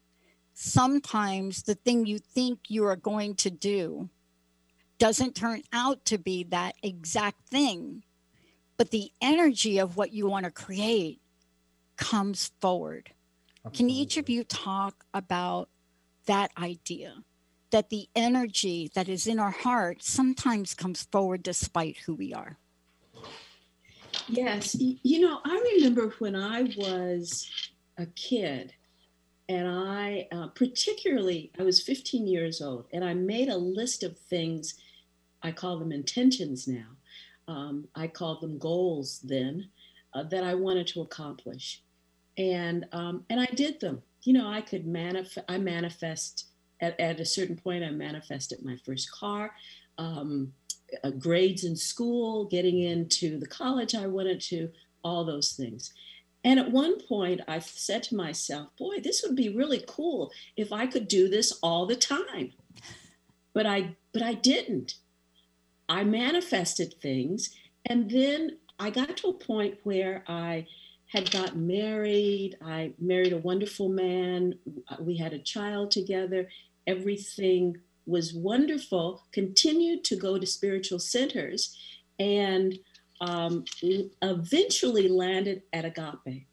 [0.53, 4.09] Sometimes the thing you think you are going to do
[4.99, 8.03] doesn't turn out to be that exact thing,
[8.77, 11.19] but the energy of what you want to create
[11.97, 13.11] comes forward.
[13.73, 15.69] Can each of you talk about
[16.25, 17.23] that idea?
[17.71, 22.57] That the energy that is in our heart sometimes comes forward despite who we are.
[24.27, 24.75] Yes.
[24.79, 27.49] You know, I remember when I was
[28.01, 28.73] a kid,
[29.47, 34.17] and I, uh, particularly, I was 15 years old, and I made a list of
[34.17, 34.75] things.
[35.43, 36.87] I call them intentions now.
[37.47, 39.69] Um, I called them goals then
[40.13, 41.81] uh, that I wanted to accomplish,
[42.37, 44.01] and um, and I did them.
[44.23, 45.45] You know, I could manifest.
[45.49, 46.45] I manifest
[46.79, 47.83] at, at a certain point.
[47.83, 49.51] I manifested my first car.
[49.97, 50.53] Um,
[51.03, 54.69] uh, grades in school, getting into the college I wanted to,
[55.03, 55.93] all those things.
[56.43, 60.71] And at one point, I said to myself, boy, this would be really cool if
[60.71, 62.53] I could do this all the time.
[63.53, 64.95] But I, but I didn't.
[65.87, 67.55] I manifested things.
[67.85, 70.65] And then I got to a point where I
[71.07, 72.57] had gotten married.
[72.63, 74.55] I married a wonderful man.
[74.99, 76.47] We had a child together.
[76.87, 81.77] Everything was wonderful, continued to go to spiritual centers,
[82.17, 82.79] and
[83.21, 83.63] um,
[84.21, 86.47] eventually landed at Agape.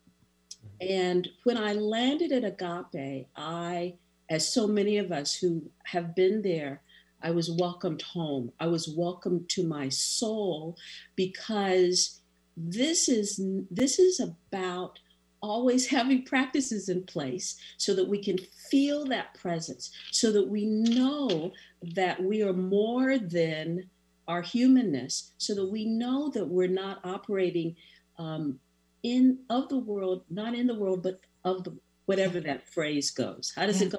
[0.81, 3.95] And when I landed at Agape, I,
[4.31, 6.83] as so many of us who have been there,
[7.23, 8.53] I was welcomed home.
[8.61, 10.77] I was welcomed to my soul
[11.17, 12.21] because
[12.57, 13.41] this is
[13.71, 14.99] this is about
[15.41, 18.39] always having practices in place so that we can
[18.71, 21.53] feel that presence, so that we know
[21.95, 23.89] that we are more than
[24.29, 27.75] our humanness, so that we know that we're not operating
[28.19, 28.61] um,
[29.03, 31.77] in of the world, not in the world, but of the
[32.07, 33.53] whatever that phrase goes.
[33.57, 33.89] How does yeah.
[33.89, 33.99] it go?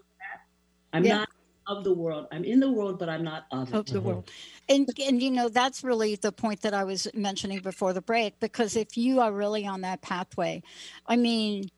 [0.94, 1.18] I'm yeah.
[1.20, 1.30] not
[1.68, 2.28] of the world.
[2.32, 4.30] I'm in the world, but I'm not of, of the world.
[4.68, 8.40] And and you know that's really the point that I was mentioning before the break
[8.40, 10.64] because if you are really on that pathway,
[11.06, 11.70] I mean,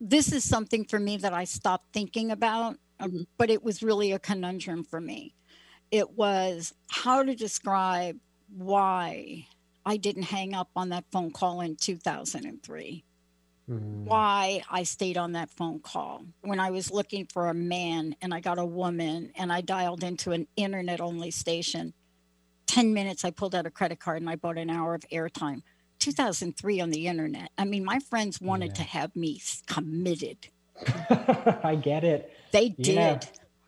[0.00, 3.22] this is something for me that I stopped thinking about, um, mm-hmm.
[3.36, 5.34] but it was really a conundrum for me.
[5.92, 8.16] It was how to describe
[8.48, 9.46] why
[9.84, 13.04] I didn't hang up on that phone call in 2003
[13.68, 14.04] mm.
[14.04, 18.32] why I stayed on that phone call when I was looking for a man and
[18.32, 21.92] I got a woman and I dialed into an internet only station.
[22.66, 25.62] 10 minutes, I pulled out a credit card and I bought an hour of airtime.
[25.98, 27.50] 2003 on the internet.
[27.58, 28.74] I mean, my friends wanted yeah.
[28.74, 30.48] to have me committed.
[31.62, 32.32] I get it.
[32.50, 32.94] They did.
[32.94, 33.20] Yeah.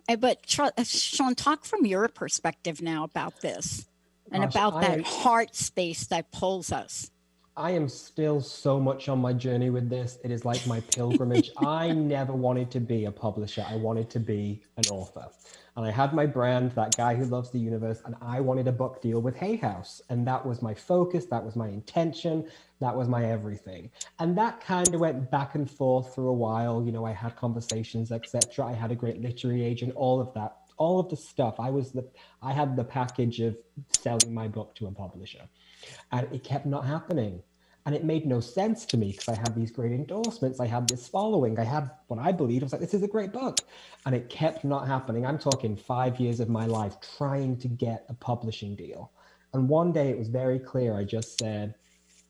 [0.07, 3.87] But uh, Sean, talk from your perspective now about this
[4.31, 7.11] and Gosh, about that I, heart space that pulls us.
[7.57, 10.19] I am still so much on my journey with this.
[10.25, 11.53] It is like my pilgrimage.
[11.59, 13.65] I never wanted to be a publisher.
[13.69, 15.29] I wanted to be an author.
[15.77, 18.73] And I had my brand, that guy who loves the universe, and I wanted a
[18.73, 20.03] book deal with Hay House.
[20.09, 22.51] And that was my focus, that was my intention,
[22.81, 23.89] that was my everything.
[24.19, 26.83] And that kind of went back and forth for a while.
[26.85, 28.67] You know, I had conversations, etc.
[28.67, 31.61] I had a great literary agent, all of that, all of the stuff.
[31.61, 32.05] I was the
[32.43, 33.57] I had the package of
[33.97, 35.49] selling my book to a publisher
[36.13, 37.43] and it kept not happening.
[37.87, 40.59] And it made no sense to me because I had these great endorsements.
[40.59, 41.59] I had this following.
[41.59, 42.63] I had what I believed.
[42.63, 43.59] I was like, this is a great book.
[44.07, 45.27] And it kept not happening.
[45.27, 49.13] I'm talking five years of my life trying to get a publishing deal.
[49.53, 50.97] And one day it was very clear.
[50.97, 51.75] I just said,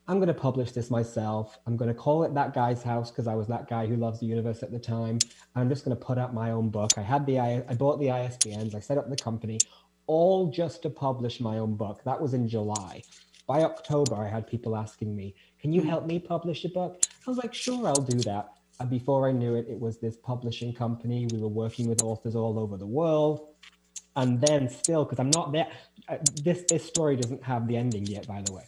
[0.09, 1.59] I'm going to publish this myself.
[1.67, 4.21] I'm going to call it That Guy's House because I was that guy who loves
[4.21, 5.19] the universe at the time.
[5.55, 6.91] I'm just going to put out my own book.
[6.99, 8.75] I had the I bought the ISBNs.
[8.75, 9.61] I set up the company,
[10.07, 12.03] all just to publish my own book.
[12.05, 13.03] That was in July
[13.47, 17.03] by October, I had people asking me, Can you help me publish a book?
[17.27, 18.55] I was like, Sure, I'll do that.
[18.81, 21.29] And before I knew it, it was this publishing company.
[21.31, 23.49] We were working with authors all over the world.
[24.17, 25.69] And then, still, because I'm not there,
[26.09, 28.63] uh, this, this story doesn't have the ending yet, by the way.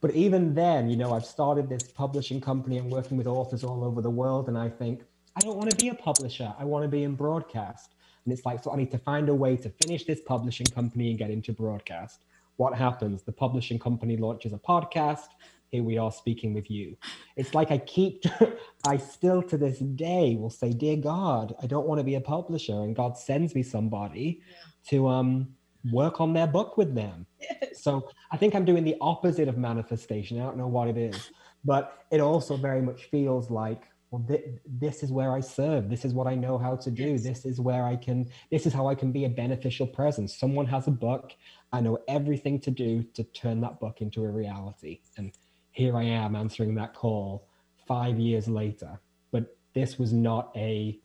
[0.00, 3.84] But even then, you know, I've started this publishing company and working with authors all
[3.84, 4.48] over the world.
[4.48, 5.02] And I think,
[5.36, 6.52] I don't want to be a publisher.
[6.58, 7.94] I want to be in broadcast.
[8.24, 11.10] And it's like, so I need to find a way to finish this publishing company
[11.10, 12.24] and get into broadcast
[12.56, 13.22] what happens?
[13.22, 15.28] The publishing company launches a podcast.
[15.68, 16.96] Here we are speaking with you.
[17.36, 18.24] It's like I keep,
[18.86, 22.20] I still to this day will say, Dear God, I don't want to be a
[22.20, 22.82] publisher.
[22.82, 24.90] And God sends me somebody yeah.
[24.90, 25.48] to um,
[25.90, 27.26] work on their book with them.
[27.40, 27.82] Yes.
[27.82, 30.40] So I think I'm doing the opposite of manifestation.
[30.40, 31.30] I don't know what it is,
[31.64, 36.04] but it also very much feels like well th- this is where i serve this
[36.04, 37.22] is what i know how to do yes.
[37.22, 40.66] this is where i can this is how i can be a beneficial presence someone
[40.66, 41.32] has a book
[41.72, 45.00] I know everything to do to turn that book into a reality.
[45.16, 45.32] And
[45.70, 47.48] here I am answering that call
[47.86, 49.00] five years later.
[49.30, 50.98] But this was not a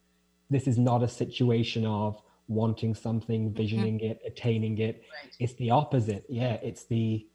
[0.49, 3.57] this is not a situation of wanting something, mm-hmm.
[3.57, 4.11] visioning mm-hmm.
[4.11, 5.03] it, attaining it.
[5.23, 5.35] Right.
[5.39, 6.25] It's the opposite.
[6.29, 7.25] Yeah, it's the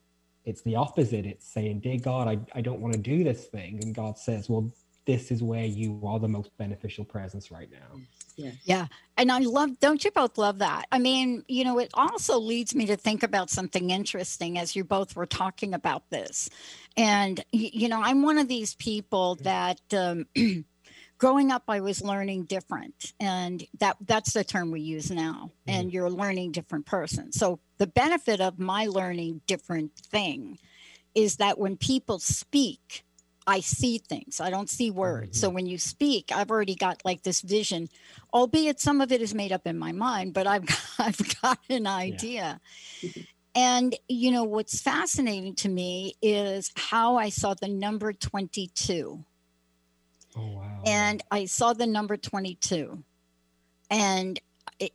[0.44, 1.24] it's the opposite.
[1.24, 3.80] It's saying, Dear God, I, I don't want to do this thing.
[3.82, 4.72] And God says, Well,
[5.06, 8.00] this is where you are the most beneficial presence right now.
[8.36, 8.52] Yeah.
[8.64, 8.86] Yeah.
[9.16, 10.86] And I love, don't you both love that?
[10.90, 14.84] I mean, you know, it also leads me to think about something interesting as you
[14.84, 16.48] both were talking about this.
[16.96, 20.26] And, you know, I'm one of these people that, um,
[21.18, 25.86] growing up i was learning different and that that's the term we use now and
[25.86, 25.94] mm-hmm.
[25.94, 30.58] you're a learning different person so the benefit of my learning different thing
[31.14, 33.04] is that when people speak
[33.47, 34.40] I see things.
[34.40, 35.30] I don't see words.
[35.30, 35.40] Mm-hmm.
[35.40, 37.88] So when you speak, I've already got like this vision,
[38.32, 40.64] albeit some of it is made up in my mind, but I've
[40.99, 42.61] I've got an idea.
[43.01, 43.22] Yeah.
[43.55, 49.24] and you know what's fascinating to me is how I saw the number 22.
[50.34, 50.82] Oh wow.
[50.86, 53.03] And I saw the number 22.
[53.90, 54.40] And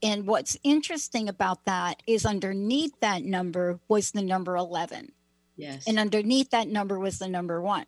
[0.02, 5.12] and what's interesting about that is underneath that number was the number 11.
[5.56, 5.86] Yes.
[5.88, 7.86] And underneath that number was the number 1.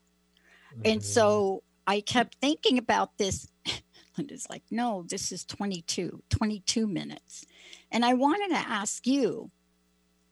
[0.86, 1.02] And mm-hmm.
[1.02, 3.48] so I kept thinking about this.
[4.18, 7.46] Linda's like, no, this is 22, 22 minutes.
[7.92, 9.52] And I wanted to ask you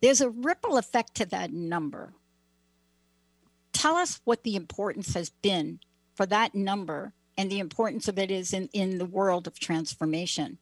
[0.01, 2.13] there's a ripple effect to that number.
[3.73, 5.79] Tell us what the importance has been
[6.15, 10.57] for that number and the importance of it is in, in the world of transformation.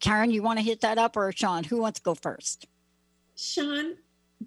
[0.00, 1.64] Karen, you want to hit that up or Sean?
[1.64, 2.66] Who wants to go first?
[3.36, 3.96] Sean,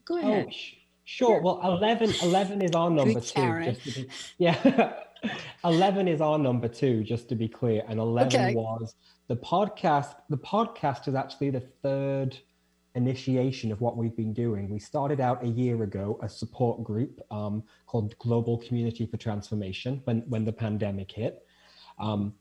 [0.06, 0.54] go Oh, ahead.
[0.54, 0.74] sh-
[1.04, 1.42] sure.
[1.42, 3.76] Well, 11, 11 is our number two.
[3.86, 4.94] Be, yeah.
[5.64, 7.84] 11 is our number two, just to be clear.
[7.88, 8.56] And 11 Okay.
[8.56, 8.96] was
[9.28, 10.16] the podcast.
[10.30, 12.38] The podcast is actually the third
[12.96, 14.70] initiation of what we've been doing.
[14.70, 20.02] We started out a year ago a support group um, called Global Community for Transformation
[20.04, 21.46] when, when the pandemic hit.
[22.00, 22.34] Um,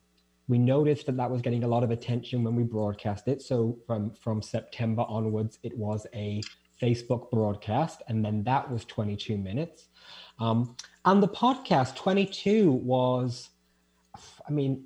[0.48, 3.40] we noticed that that was getting a lot of attention when we broadcast it.
[3.40, 6.42] So from, from September onwards, it was a
[6.82, 9.88] Facebook broadcast, and then that was 22 minutes.
[10.38, 13.50] Um, and the podcast 22 was,
[14.46, 14.84] I mean,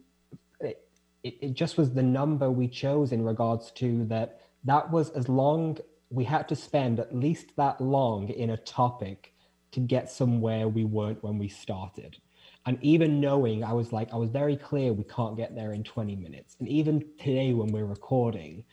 [0.60, 0.78] it,
[1.22, 4.40] it, just was the number we chose in regards to that.
[4.64, 5.78] That was as long,
[6.10, 9.32] we had to spend at least that long in a topic
[9.72, 12.16] to get somewhere we weren't when we started.
[12.66, 15.84] And even knowing, I was like, I was very clear we can't get there in
[15.84, 16.56] 20 minutes.
[16.58, 18.64] And even today, when we're recording,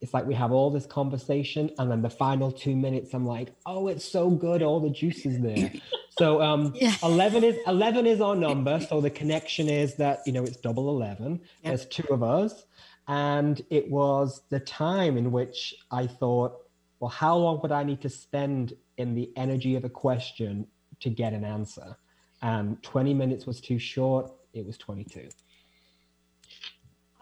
[0.00, 3.52] it's like we have all this conversation and then the final two minutes i'm like
[3.66, 5.72] oh it's so good all the juice is there.
[6.18, 6.96] So um yeah.
[7.02, 10.90] 11 is 11 is our number so the connection is that you know it's double
[10.90, 12.66] 11 there's two of us
[13.08, 16.52] and it was the time in which i thought
[16.98, 20.66] well how long would i need to spend in the energy of a question
[21.00, 21.96] to get an answer?
[22.42, 25.28] And 20 minutes was too short it was 22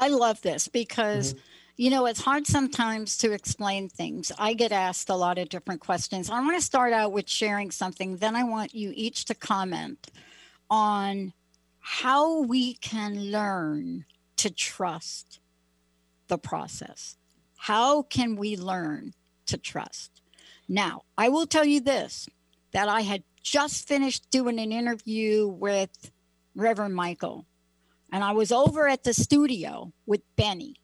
[0.00, 1.42] I love this because, Mm-hmm.
[1.78, 4.32] You know, it's hard sometimes to explain things.
[4.36, 6.28] I get asked a lot of different questions.
[6.28, 8.16] I want to start out with sharing something.
[8.16, 10.10] Then I want you each to comment
[10.68, 11.32] on
[11.78, 14.06] how we can learn
[14.38, 15.38] to trust
[16.26, 17.16] the process.
[17.56, 19.14] How can we learn
[19.46, 20.20] to trust?
[20.68, 22.28] Now, I will tell you this
[22.72, 26.10] that I had just finished doing an interview with
[26.56, 27.46] Reverend Michael
[28.10, 30.74] and I was over at the studio with Benny,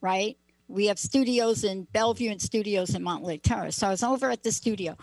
[0.00, 0.38] right?
[0.68, 3.76] We have studios in Bellevue and studios in Mountlake Terrace.
[3.76, 4.96] So I was over at the studio.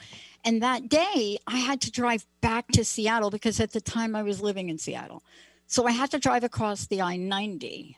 [0.44, 4.24] And that day I had to drive back to Seattle because at the time I
[4.24, 5.24] was living in Seattle.
[5.68, 7.98] So I had to drive across the I 90.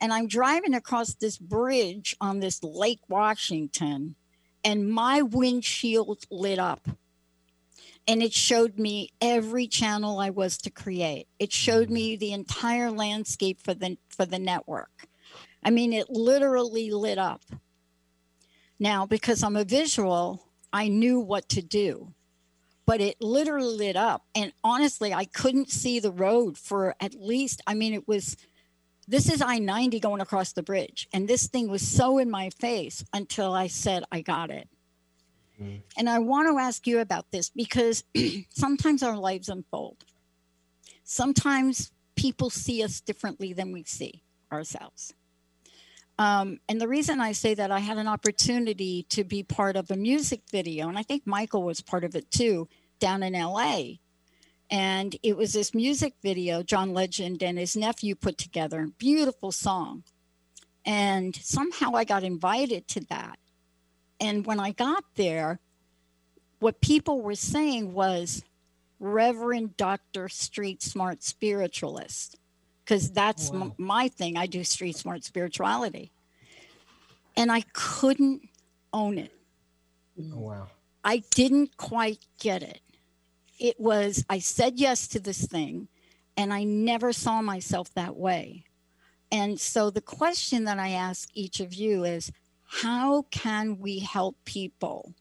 [0.00, 4.16] And I'm driving across this bridge on this Lake Washington,
[4.64, 6.88] and my windshield lit up
[8.06, 11.26] and it showed me every channel I was to create.
[11.38, 11.94] It showed mm-hmm.
[11.94, 15.06] me the entire landscape for the for the network.
[15.64, 17.42] I mean, it literally lit up.
[18.78, 22.12] Now, because I'm a visual, I knew what to do.
[22.86, 24.26] But it literally lit up.
[24.34, 28.36] And honestly, I couldn't see the road for at least, I mean, it was
[29.06, 31.08] this is I 90 going across the bridge.
[31.12, 34.68] And this thing was so in my face until I said, I got it.
[35.60, 35.76] Mm-hmm.
[35.96, 38.04] And I want to ask you about this because
[38.50, 40.04] sometimes our lives unfold.
[41.04, 45.12] Sometimes people see us differently than we see ourselves.
[46.18, 49.90] Um, and the reason I say that, I had an opportunity to be part of
[49.90, 52.68] a music video, and I think Michael was part of it too,
[53.00, 53.94] down in LA.
[54.70, 58.88] And it was this music video John Legend and his nephew put together.
[58.98, 60.04] Beautiful song.
[60.86, 63.38] And somehow I got invited to that.
[64.20, 65.60] And when I got there,
[66.60, 68.42] what people were saying was
[68.98, 70.28] Reverend Dr.
[70.28, 72.38] Street Smart Spiritualist,
[72.84, 74.36] because that's m- my thing.
[74.36, 76.12] I do street smart spirituality.
[77.36, 78.42] And I couldn't
[78.92, 79.32] own it.
[80.20, 80.32] Mm.
[80.34, 80.68] oh wow
[81.04, 82.80] I didn't quite get it.
[83.60, 85.88] It was, I said yes to this thing,
[86.36, 88.64] and I never saw myself that way.
[89.30, 92.32] And so the question that I ask each of you is
[92.64, 95.14] how can we help people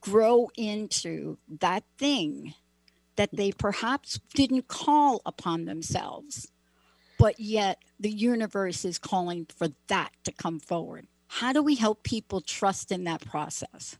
[0.00, 2.54] grow into that thing
[3.16, 6.52] that they perhaps didn't call upon themselves,
[7.18, 11.06] but yet the universe is calling for that to come forward?
[11.28, 13.96] How do we help people trust in that process?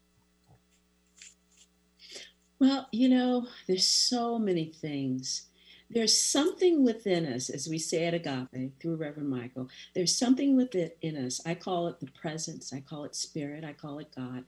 [2.58, 5.46] Well, you know, there's so many things.
[5.90, 10.90] There's something within us, as we say at Agape through Reverend Michael, there's something within
[11.02, 11.40] in us.
[11.46, 14.44] I call it the presence, I call it spirit, I call it God,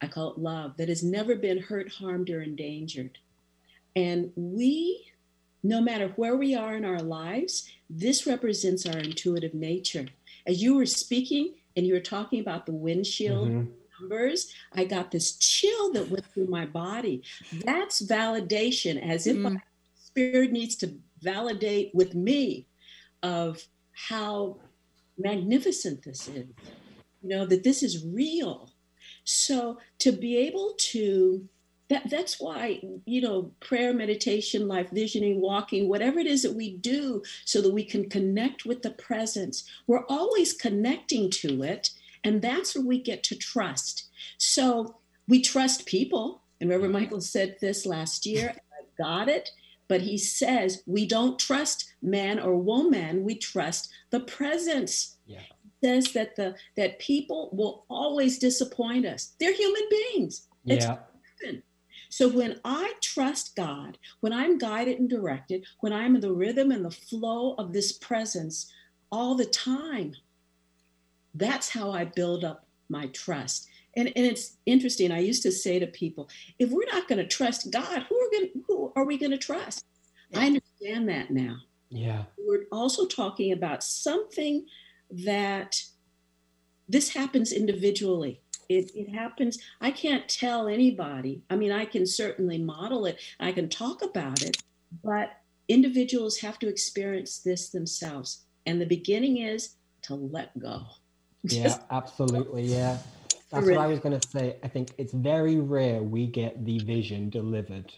[0.00, 3.18] I call it love that has never been hurt, harmed, or endangered.
[3.96, 5.10] And we,
[5.62, 10.06] no matter where we are in our lives, this represents our intuitive nature.
[10.46, 13.72] As you were speaking and you were talking about the windshield Mhm.
[14.00, 17.22] numbers, I got this chill that went through my body.
[17.52, 19.60] That's validation, as if my
[19.94, 22.66] spirit needs to validate with me
[23.22, 24.60] of how
[25.18, 26.46] magnificent this is.
[27.22, 28.70] You know, that this is real.
[29.24, 31.48] So to be able to
[31.88, 36.76] that that's why you know prayer meditation life visioning walking whatever it is that we
[36.78, 41.90] do so that we can connect with the presence we're always connecting to it
[42.24, 44.08] and that's where we get to trust
[44.38, 44.96] so
[45.28, 46.42] we trust people.
[46.60, 47.04] And Reverend mm-hmm.
[47.04, 48.54] Michael said this last year.
[48.72, 49.50] I got it.
[49.88, 53.22] But he says we don't trust man or woman.
[53.22, 55.16] We trust the presence.
[55.26, 55.40] Yeah.
[55.62, 59.34] He says that the that people will always disappoint us.
[59.38, 60.48] They're human beings.
[60.64, 60.98] It's Yeah.
[62.16, 66.70] So when I trust God, when I'm guided and directed, when I'm in the rhythm
[66.70, 68.72] and the flow of this presence
[69.12, 70.14] all the time,
[71.34, 73.68] that's how I build up my trust.
[73.98, 75.12] And, and it's interesting.
[75.12, 78.30] I used to say to people, if we're not going to trust God, who are
[78.30, 79.84] going who are we going to trust?
[80.34, 81.58] I understand that now.
[81.90, 82.22] Yeah.
[82.38, 84.64] We're also talking about something
[85.10, 85.82] that
[86.88, 88.40] this happens individually.
[88.68, 89.58] It, it happens.
[89.80, 91.42] I can't tell anybody.
[91.50, 93.20] I mean, I can certainly model it.
[93.40, 94.62] I can talk about it,
[95.04, 95.30] but
[95.68, 98.44] individuals have to experience this themselves.
[98.66, 100.82] And the beginning is to let go.
[101.48, 102.64] Yeah, absolutely.
[102.64, 102.98] Yeah.
[103.52, 104.56] That's what I was going to say.
[104.64, 107.92] I think it's very rare we get the vision delivered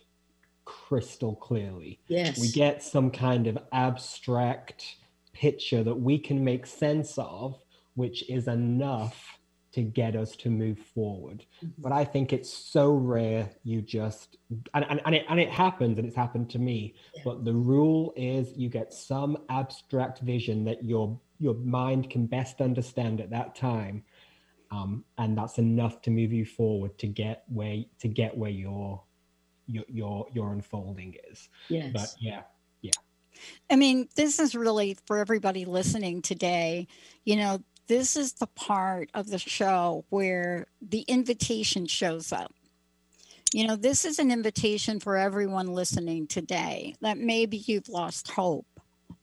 [0.67, 1.99] crystal clearly.
[2.09, 2.39] Yes.
[2.39, 4.97] We get some kind of abstract
[5.33, 7.59] picture that we can make sense of,
[7.95, 9.38] which is enough
[9.73, 11.45] to get us to move forward.
[11.79, 14.39] But I think it's so rare you just
[14.75, 16.95] and, and, and it and it happens and it's happened to me.
[17.25, 22.61] But the rule is you get some abstract vision that your your mind can best
[22.61, 24.05] understand at that time.
[24.71, 29.03] Um, and that's enough to move you forward to get where to get where your
[29.67, 31.49] your your your unfolding is.
[31.69, 31.93] Yes.
[31.93, 32.43] But yeah,
[32.81, 32.93] yeah.
[33.71, 36.87] I mean, this is really for everybody listening today.
[37.25, 42.53] You know, this is the part of the show where the invitation shows up.
[43.53, 48.67] You know, this is an invitation for everyone listening today that maybe you've lost hope,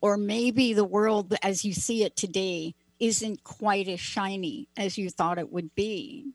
[0.02, 5.12] or maybe the world as you see it today isn't quite as shiny as you
[5.12, 6.32] thought it would be.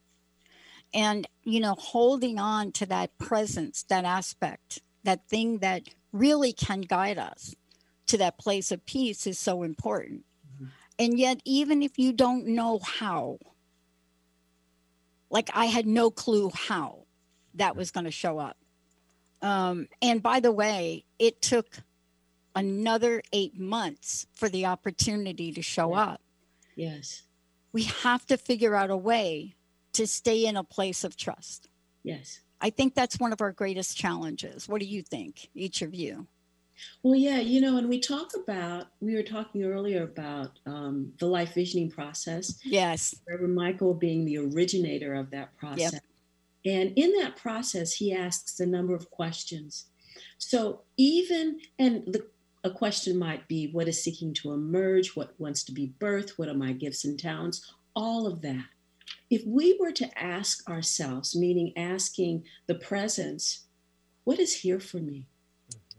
[0.94, 6.82] And, you know, holding on to that presence, that aspect, that thing that really can
[6.82, 7.56] guide us
[8.06, 10.24] to that place of peace is so important.
[11.00, 13.38] And yet, even if you don't know how,
[15.30, 17.06] like I had no clue how
[17.54, 18.58] that was going to show up.
[19.40, 21.78] Um, and by the way, it took
[22.54, 26.20] another eight months for the opportunity to show up.
[26.76, 27.22] Yes.
[27.72, 29.54] We have to figure out a way
[29.94, 31.70] to stay in a place of trust.
[32.02, 32.40] Yes.
[32.60, 34.68] I think that's one of our greatest challenges.
[34.68, 36.26] What do you think, each of you?
[37.02, 41.26] Well, yeah, you know, and we talk about, we were talking earlier about um, the
[41.26, 42.58] life visioning process.
[42.64, 43.14] Yes.
[43.28, 46.00] Reverend Michael being the originator of that process.
[46.64, 49.86] And in that process, he asks a number of questions.
[50.36, 52.26] So even, and the,
[52.64, 56.48] a question might be what is seeking to emerge, what wants to be birthed, what
[56.48, 58.66] are my gifts and talents, all of that.
[59.30, 63.64] If we were to ask ourselves, meaning asking the presence,
[64.24, 65.26] what is here for me?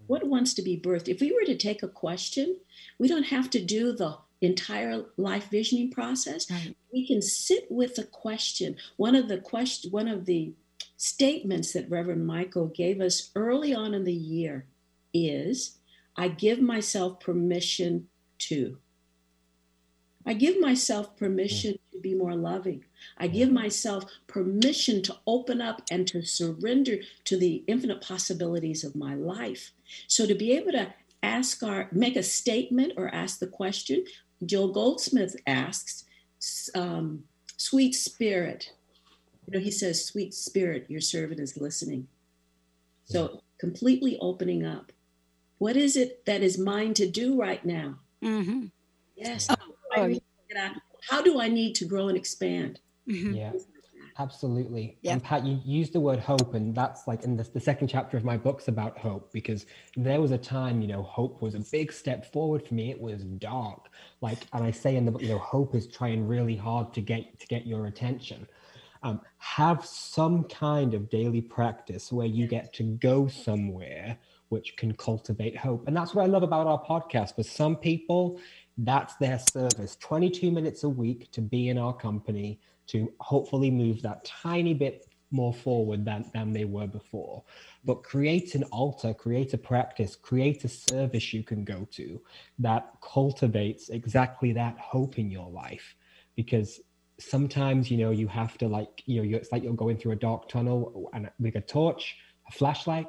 [0.07, 1.07] What wants to be birthed?
[1.07, 2.57] If we were to take a question,
[2.99, 6.47] we don't have to do the entire life visioning process.
[6.91, 8.75] We can sit with a question.
[8.97, 10.53] One of the question, one of the
[10.97, 14.65] statements that Reverend Michael gave us early on in the year
[15.13, 15.77] is,
[16.15, 18.07] "I give myself permission
[18.39, 18.77] to."
[20.25, 22.85] I give myself permission to be more loving.
[23.17, 28.95] I give myself permission to open up and to surrender to the infinite possibilities of
[28.95, 29.71] my life.
[30.07, 30.93] So to be able to
[31.23, 34.05] ask our, make a statement or ask the question,
[34.45, 36.05] Joel Goldsmith asks,
[36.73, 37.23] um,
[37.57, 38.73] "Sweet Spirit,"
[39.45, 42.07] you know, he says, "Sweet Spirit, your servant is listening."
[43.05, 44.91] So completely opening up.
[45.59, 47.99] What is it that is mine to do right now?
[48.23, 48.65] Mm-hmm.
[49.15, 49.45] Yes.
[49.47, 49.60] How do
[49.95, 50.71] I need to?
[51.09, 52.79] How do I need to grow and expand?
[53.05, 53.53] Yeah,
[54.17, 54.97] absolutely.
[55.05, 58.17] And Pat, you used the word hope, and that's like in the, the second chapter
[58.17, 59.65] of my book's about hope because
[59.95, 62.91] there was a time, you know, hope was a big step forward for me.
[62.91, 63.89] It was dark,
[64.21, 67.01] like, and I say in the book, you know, hope is trying really hard to
[67.01, 68.47] get to get your attention.
[69.03, 74.19] Um, have some kind of daily practice where you get to go somewhere
[74.49, 77.35] which can cultivate hope, and that's what I love about our podcast.
[77.35, 78.37] For some people,
[78.77, 79.97] that's their service.
[79.99, 85.07] 22 minutes a week to be in our company to hopefully move that tiny bit
[85.31, 87.43] more forward than, than they were before.
[87.85, 92.21] But create an altar create a practice create a service you can go to
[92.59, 95.95] that cultivates exactly that hope in your life.
[96.35, 96.81] Because
[97.19, 100.15] sometimes you know you have to like you know it's like you're going through a
[100.15, 102.17] dark tunnel and with a torch
[102.47, 103.07] a flashlight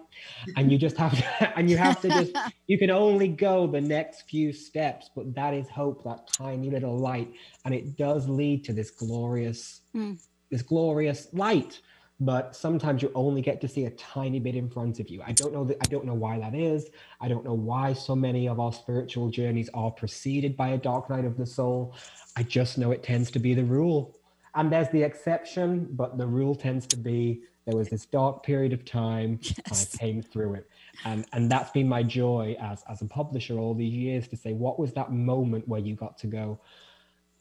[0.57, 2.33] and you just have to and you have to just
[2.67, 6.99] you can only go the next few steps but that is hope that tiny little
[6.99, 7.33] light
[7.65, 10.19] and it does lead to this glorious Mm.
[10.51, 11.81] this glorious light
[12.21, 15.21] but sometimes you only get to see a tiny bit in front of you.
[15.27, 16.89] I don't know that I don't know why that is.
[17.21, 21.11] I don't know why so many of our spiritual journeys are preceded by a dark
[21.11, 21.97] night of the soul.
[22.37, 24.17] I just know it tends to be the rule.
[24.55, 28.73] And there's the exception, but the rule tends to be there was this dark period
[28.73, 29.95] of time yes.
[29.95, 30.71] I came through it.
[31.05, 34.53] And and that's been my joy as as a publisher all these years to say
[34.53, 36.61] what was that moment where you got to go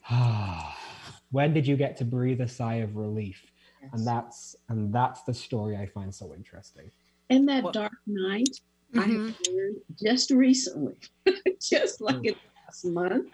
[0.10, 0.78] ah
[1.32, 3.44] when did you get to breathe a sigh of relief?
[3.82, 3.90] Yes.
[3.94, 6.92] And that's and that's the story I find so interesting.
[7.30, 8.60] in that well, dark night,
[8.94, 9.00] mm-hmm.
[9.00, 10.98] I have learned just recently,
[11.62, 12.28] just like mm.
[12.28, 13.32] in last month,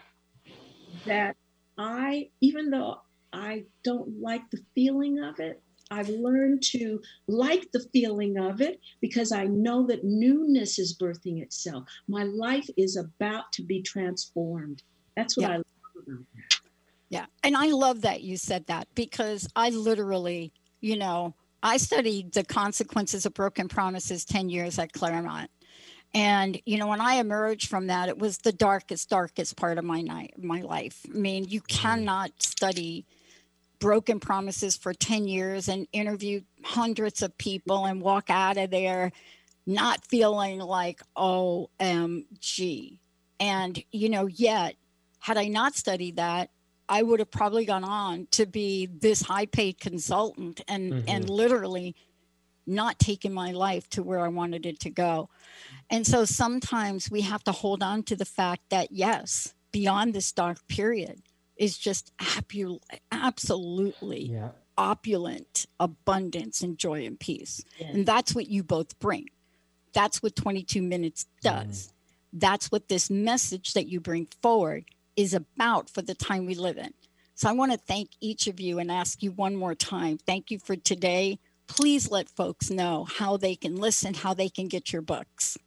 [1.04, 1.36] that
[1.76, 3.00] I, even though
[3.32, 5.60] I don't like the feeling of it,
[5.90, 11.42] I've learned to like the feeling of it because I know that newness is birthing
[11.42, 11.84] itself.
[12.08, 14.82] My life is about to be transformed.
[15.16, 15.48] That's what yeah.
[15.48, 15.64] I love
[15.96, 16.60] about that.
[17.10, 17.26] Yeah.
[17.42, 22.44] And I love that you said that because I literally, you know, I studied the
[22.44, 25.50] consequences of broken promises 10 years at Claremont.
[26.14, 29.84] And you know, when I emerged from that, it was the darkest, darkest part of
[29.84, 31.04] my night, my life.
[31.06, 33.04] I mean, you cannot study
[33.80, 39.12] broken promises for 10 years and interview hundreds of people and walk out of there
[39.66, 42.98] not feeling like OMG.
[43.38, 44.76] And, you know, yet,
[45.20, 46.50] had I not studied that,
[46.88, 51.08] I would have probably gone on to be this high paid consultant and mm-hmm.
[51.08, 51.94] and literally
[52.66, 55.28] not taken my life to where I wanted it to go.
[55.90, 60.32] And so sometimes we have to hold on to the fact that yes, beyond this
[60.32, 61.22] dark period
[61.58, 62.12] is just
[63.12, 64.50] absolutely yeah.
[64.78, 67.62] opulent abundance and joy and peace.
[67.78, 67.94] Yes.
[67.94, 69.28] And that's what you both bring.
[69.92, 71.88] That's what 22 minutes does.
[71.88, 71.92] Mm.
[72.34, 74.84] That's what this message that you bring forward
[75.16, 76.94] is about for the time we live in.
[77.34, 80.18] So I want to thank each of you and ask you one more time.
[80.18, 81.38] Thank you for today.
[81.66, 85.58] Please let folks know how they can listen, how they can get your books.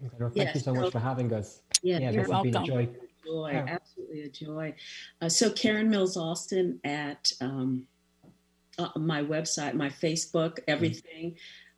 [0.00, 1.62] Thank yes, you so much for having us.
[1.82, 2.52] Yeah, yeah you're welcome.
[2.52, 2.88] Been a joy.
[3.24, 3.52] Joy.
[3.54, 3.68] Oh.
[3.68, 4.74] Absolutely a joy.
[5.20, 7.86] Uh, so Karen Mills Alston at um,
[8.78, 11.36] uh, my website, my Facebook, everything,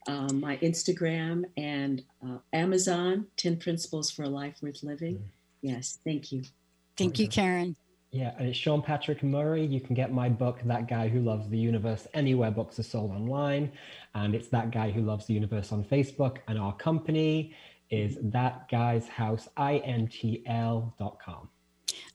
[0.08, 0.12] mm.
[0.12, 3.26] um, my Instagram, and uh, Amazon.
[3.36, 5.16] Ten Principles for a Life Worth Living.
[5.16, 5.22] Mm.
[5.62, 6.42] Yes, thank you.
[6.96, 7.76] Thank you, Karen.
[8.14, 9.66] Yeah, and it's Sean Patrick Murray.
[9.66, 13.10] You can get my book, That Guy Who Loves the Universe, anywhere books are sold
[13.10, 13.72] online.
[14.14, 16.36] And it's That Guy Who Loves the Universe on Facebook.
[16.46, 17.56] And our company
[17.94, 21.48] is That Guy's House, INTL.com.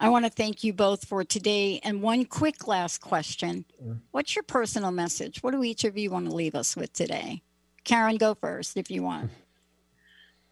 [0.01, 1.79] I want to thank you both for today.
[1.83, 3.65] And one quick last question
[4.11, 5.41] What's your personal message?
[5.41, 7.41] What do each of you want to leave us with today?
[7.85, 9.31] Karen, go first if you want.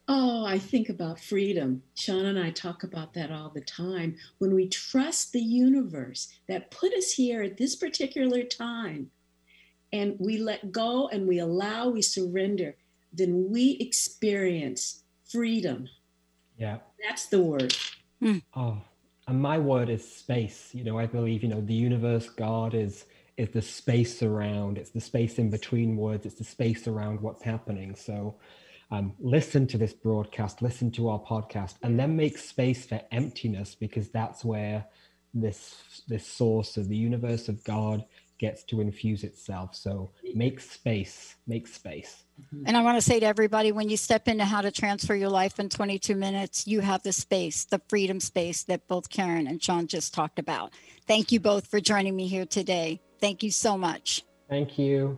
[0.09, 1.83] Oh, I think about freedom.
[1.93, 4.15] Sean and I talk about that all the time.
[4.37, 9.11] When we trust the universe that put us here at this particular time,
[9.91, 12.77] and we let go and we allow, we surrender,
[13.11, 15.89] then we experience freedom.
[16.57, 16.77] Yeah.
[17.05, 17.75] That's the word.
[18.21, 18.41] Mm.
[18.55, 18.81] Oh,
[19.27, 20.69] and my word is space.
[20.73, 23.05] You know, I believe, you know, the universe, God is
[23.37, 27.43] is the space around, it's the space in between words, it's the space around what's
[27.43, 27.95] happening.
[27.95, 28.35] So
[28.89, 33.75] um, listen to this broadcast, listen to our podcast, and then make space for emptiness
[33.75, 34.85] because that's where
[35.33, 38.03] this this source of the universe of God
[38.39, 39.75] gets to infuse itself.
[39.75, 42.23] So make space, make space.
[42.65, 45.29] And I want to say to everybody when you step into how to transfer your
[45.29, 49.61] life in 22 minutes, you have the space, the freedom space that both Karen and
[49.61, 50.73] Sean just talked about.
[51.07, 53.01] Thank you both for joining me here today.
[53.19, 54.23] Thank you so much.
[54.49, 55.17] Thank you.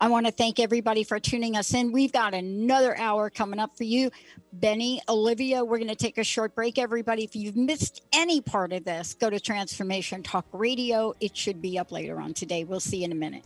[0.00, 1.90] I want to thank everybody for tuning us in.
[1.90, 4.10] We've got another hour coming up for you.
[4.52, 6.78] Benny, Olivia, we're going to take a short break.
[6.78, 11.12] Everybody, if you've missed any part of this, go to Transformation Talk Radio.
[11.20, 12.62] It should be up later on today.
[12.64, 13.44] We'll see you in a minute.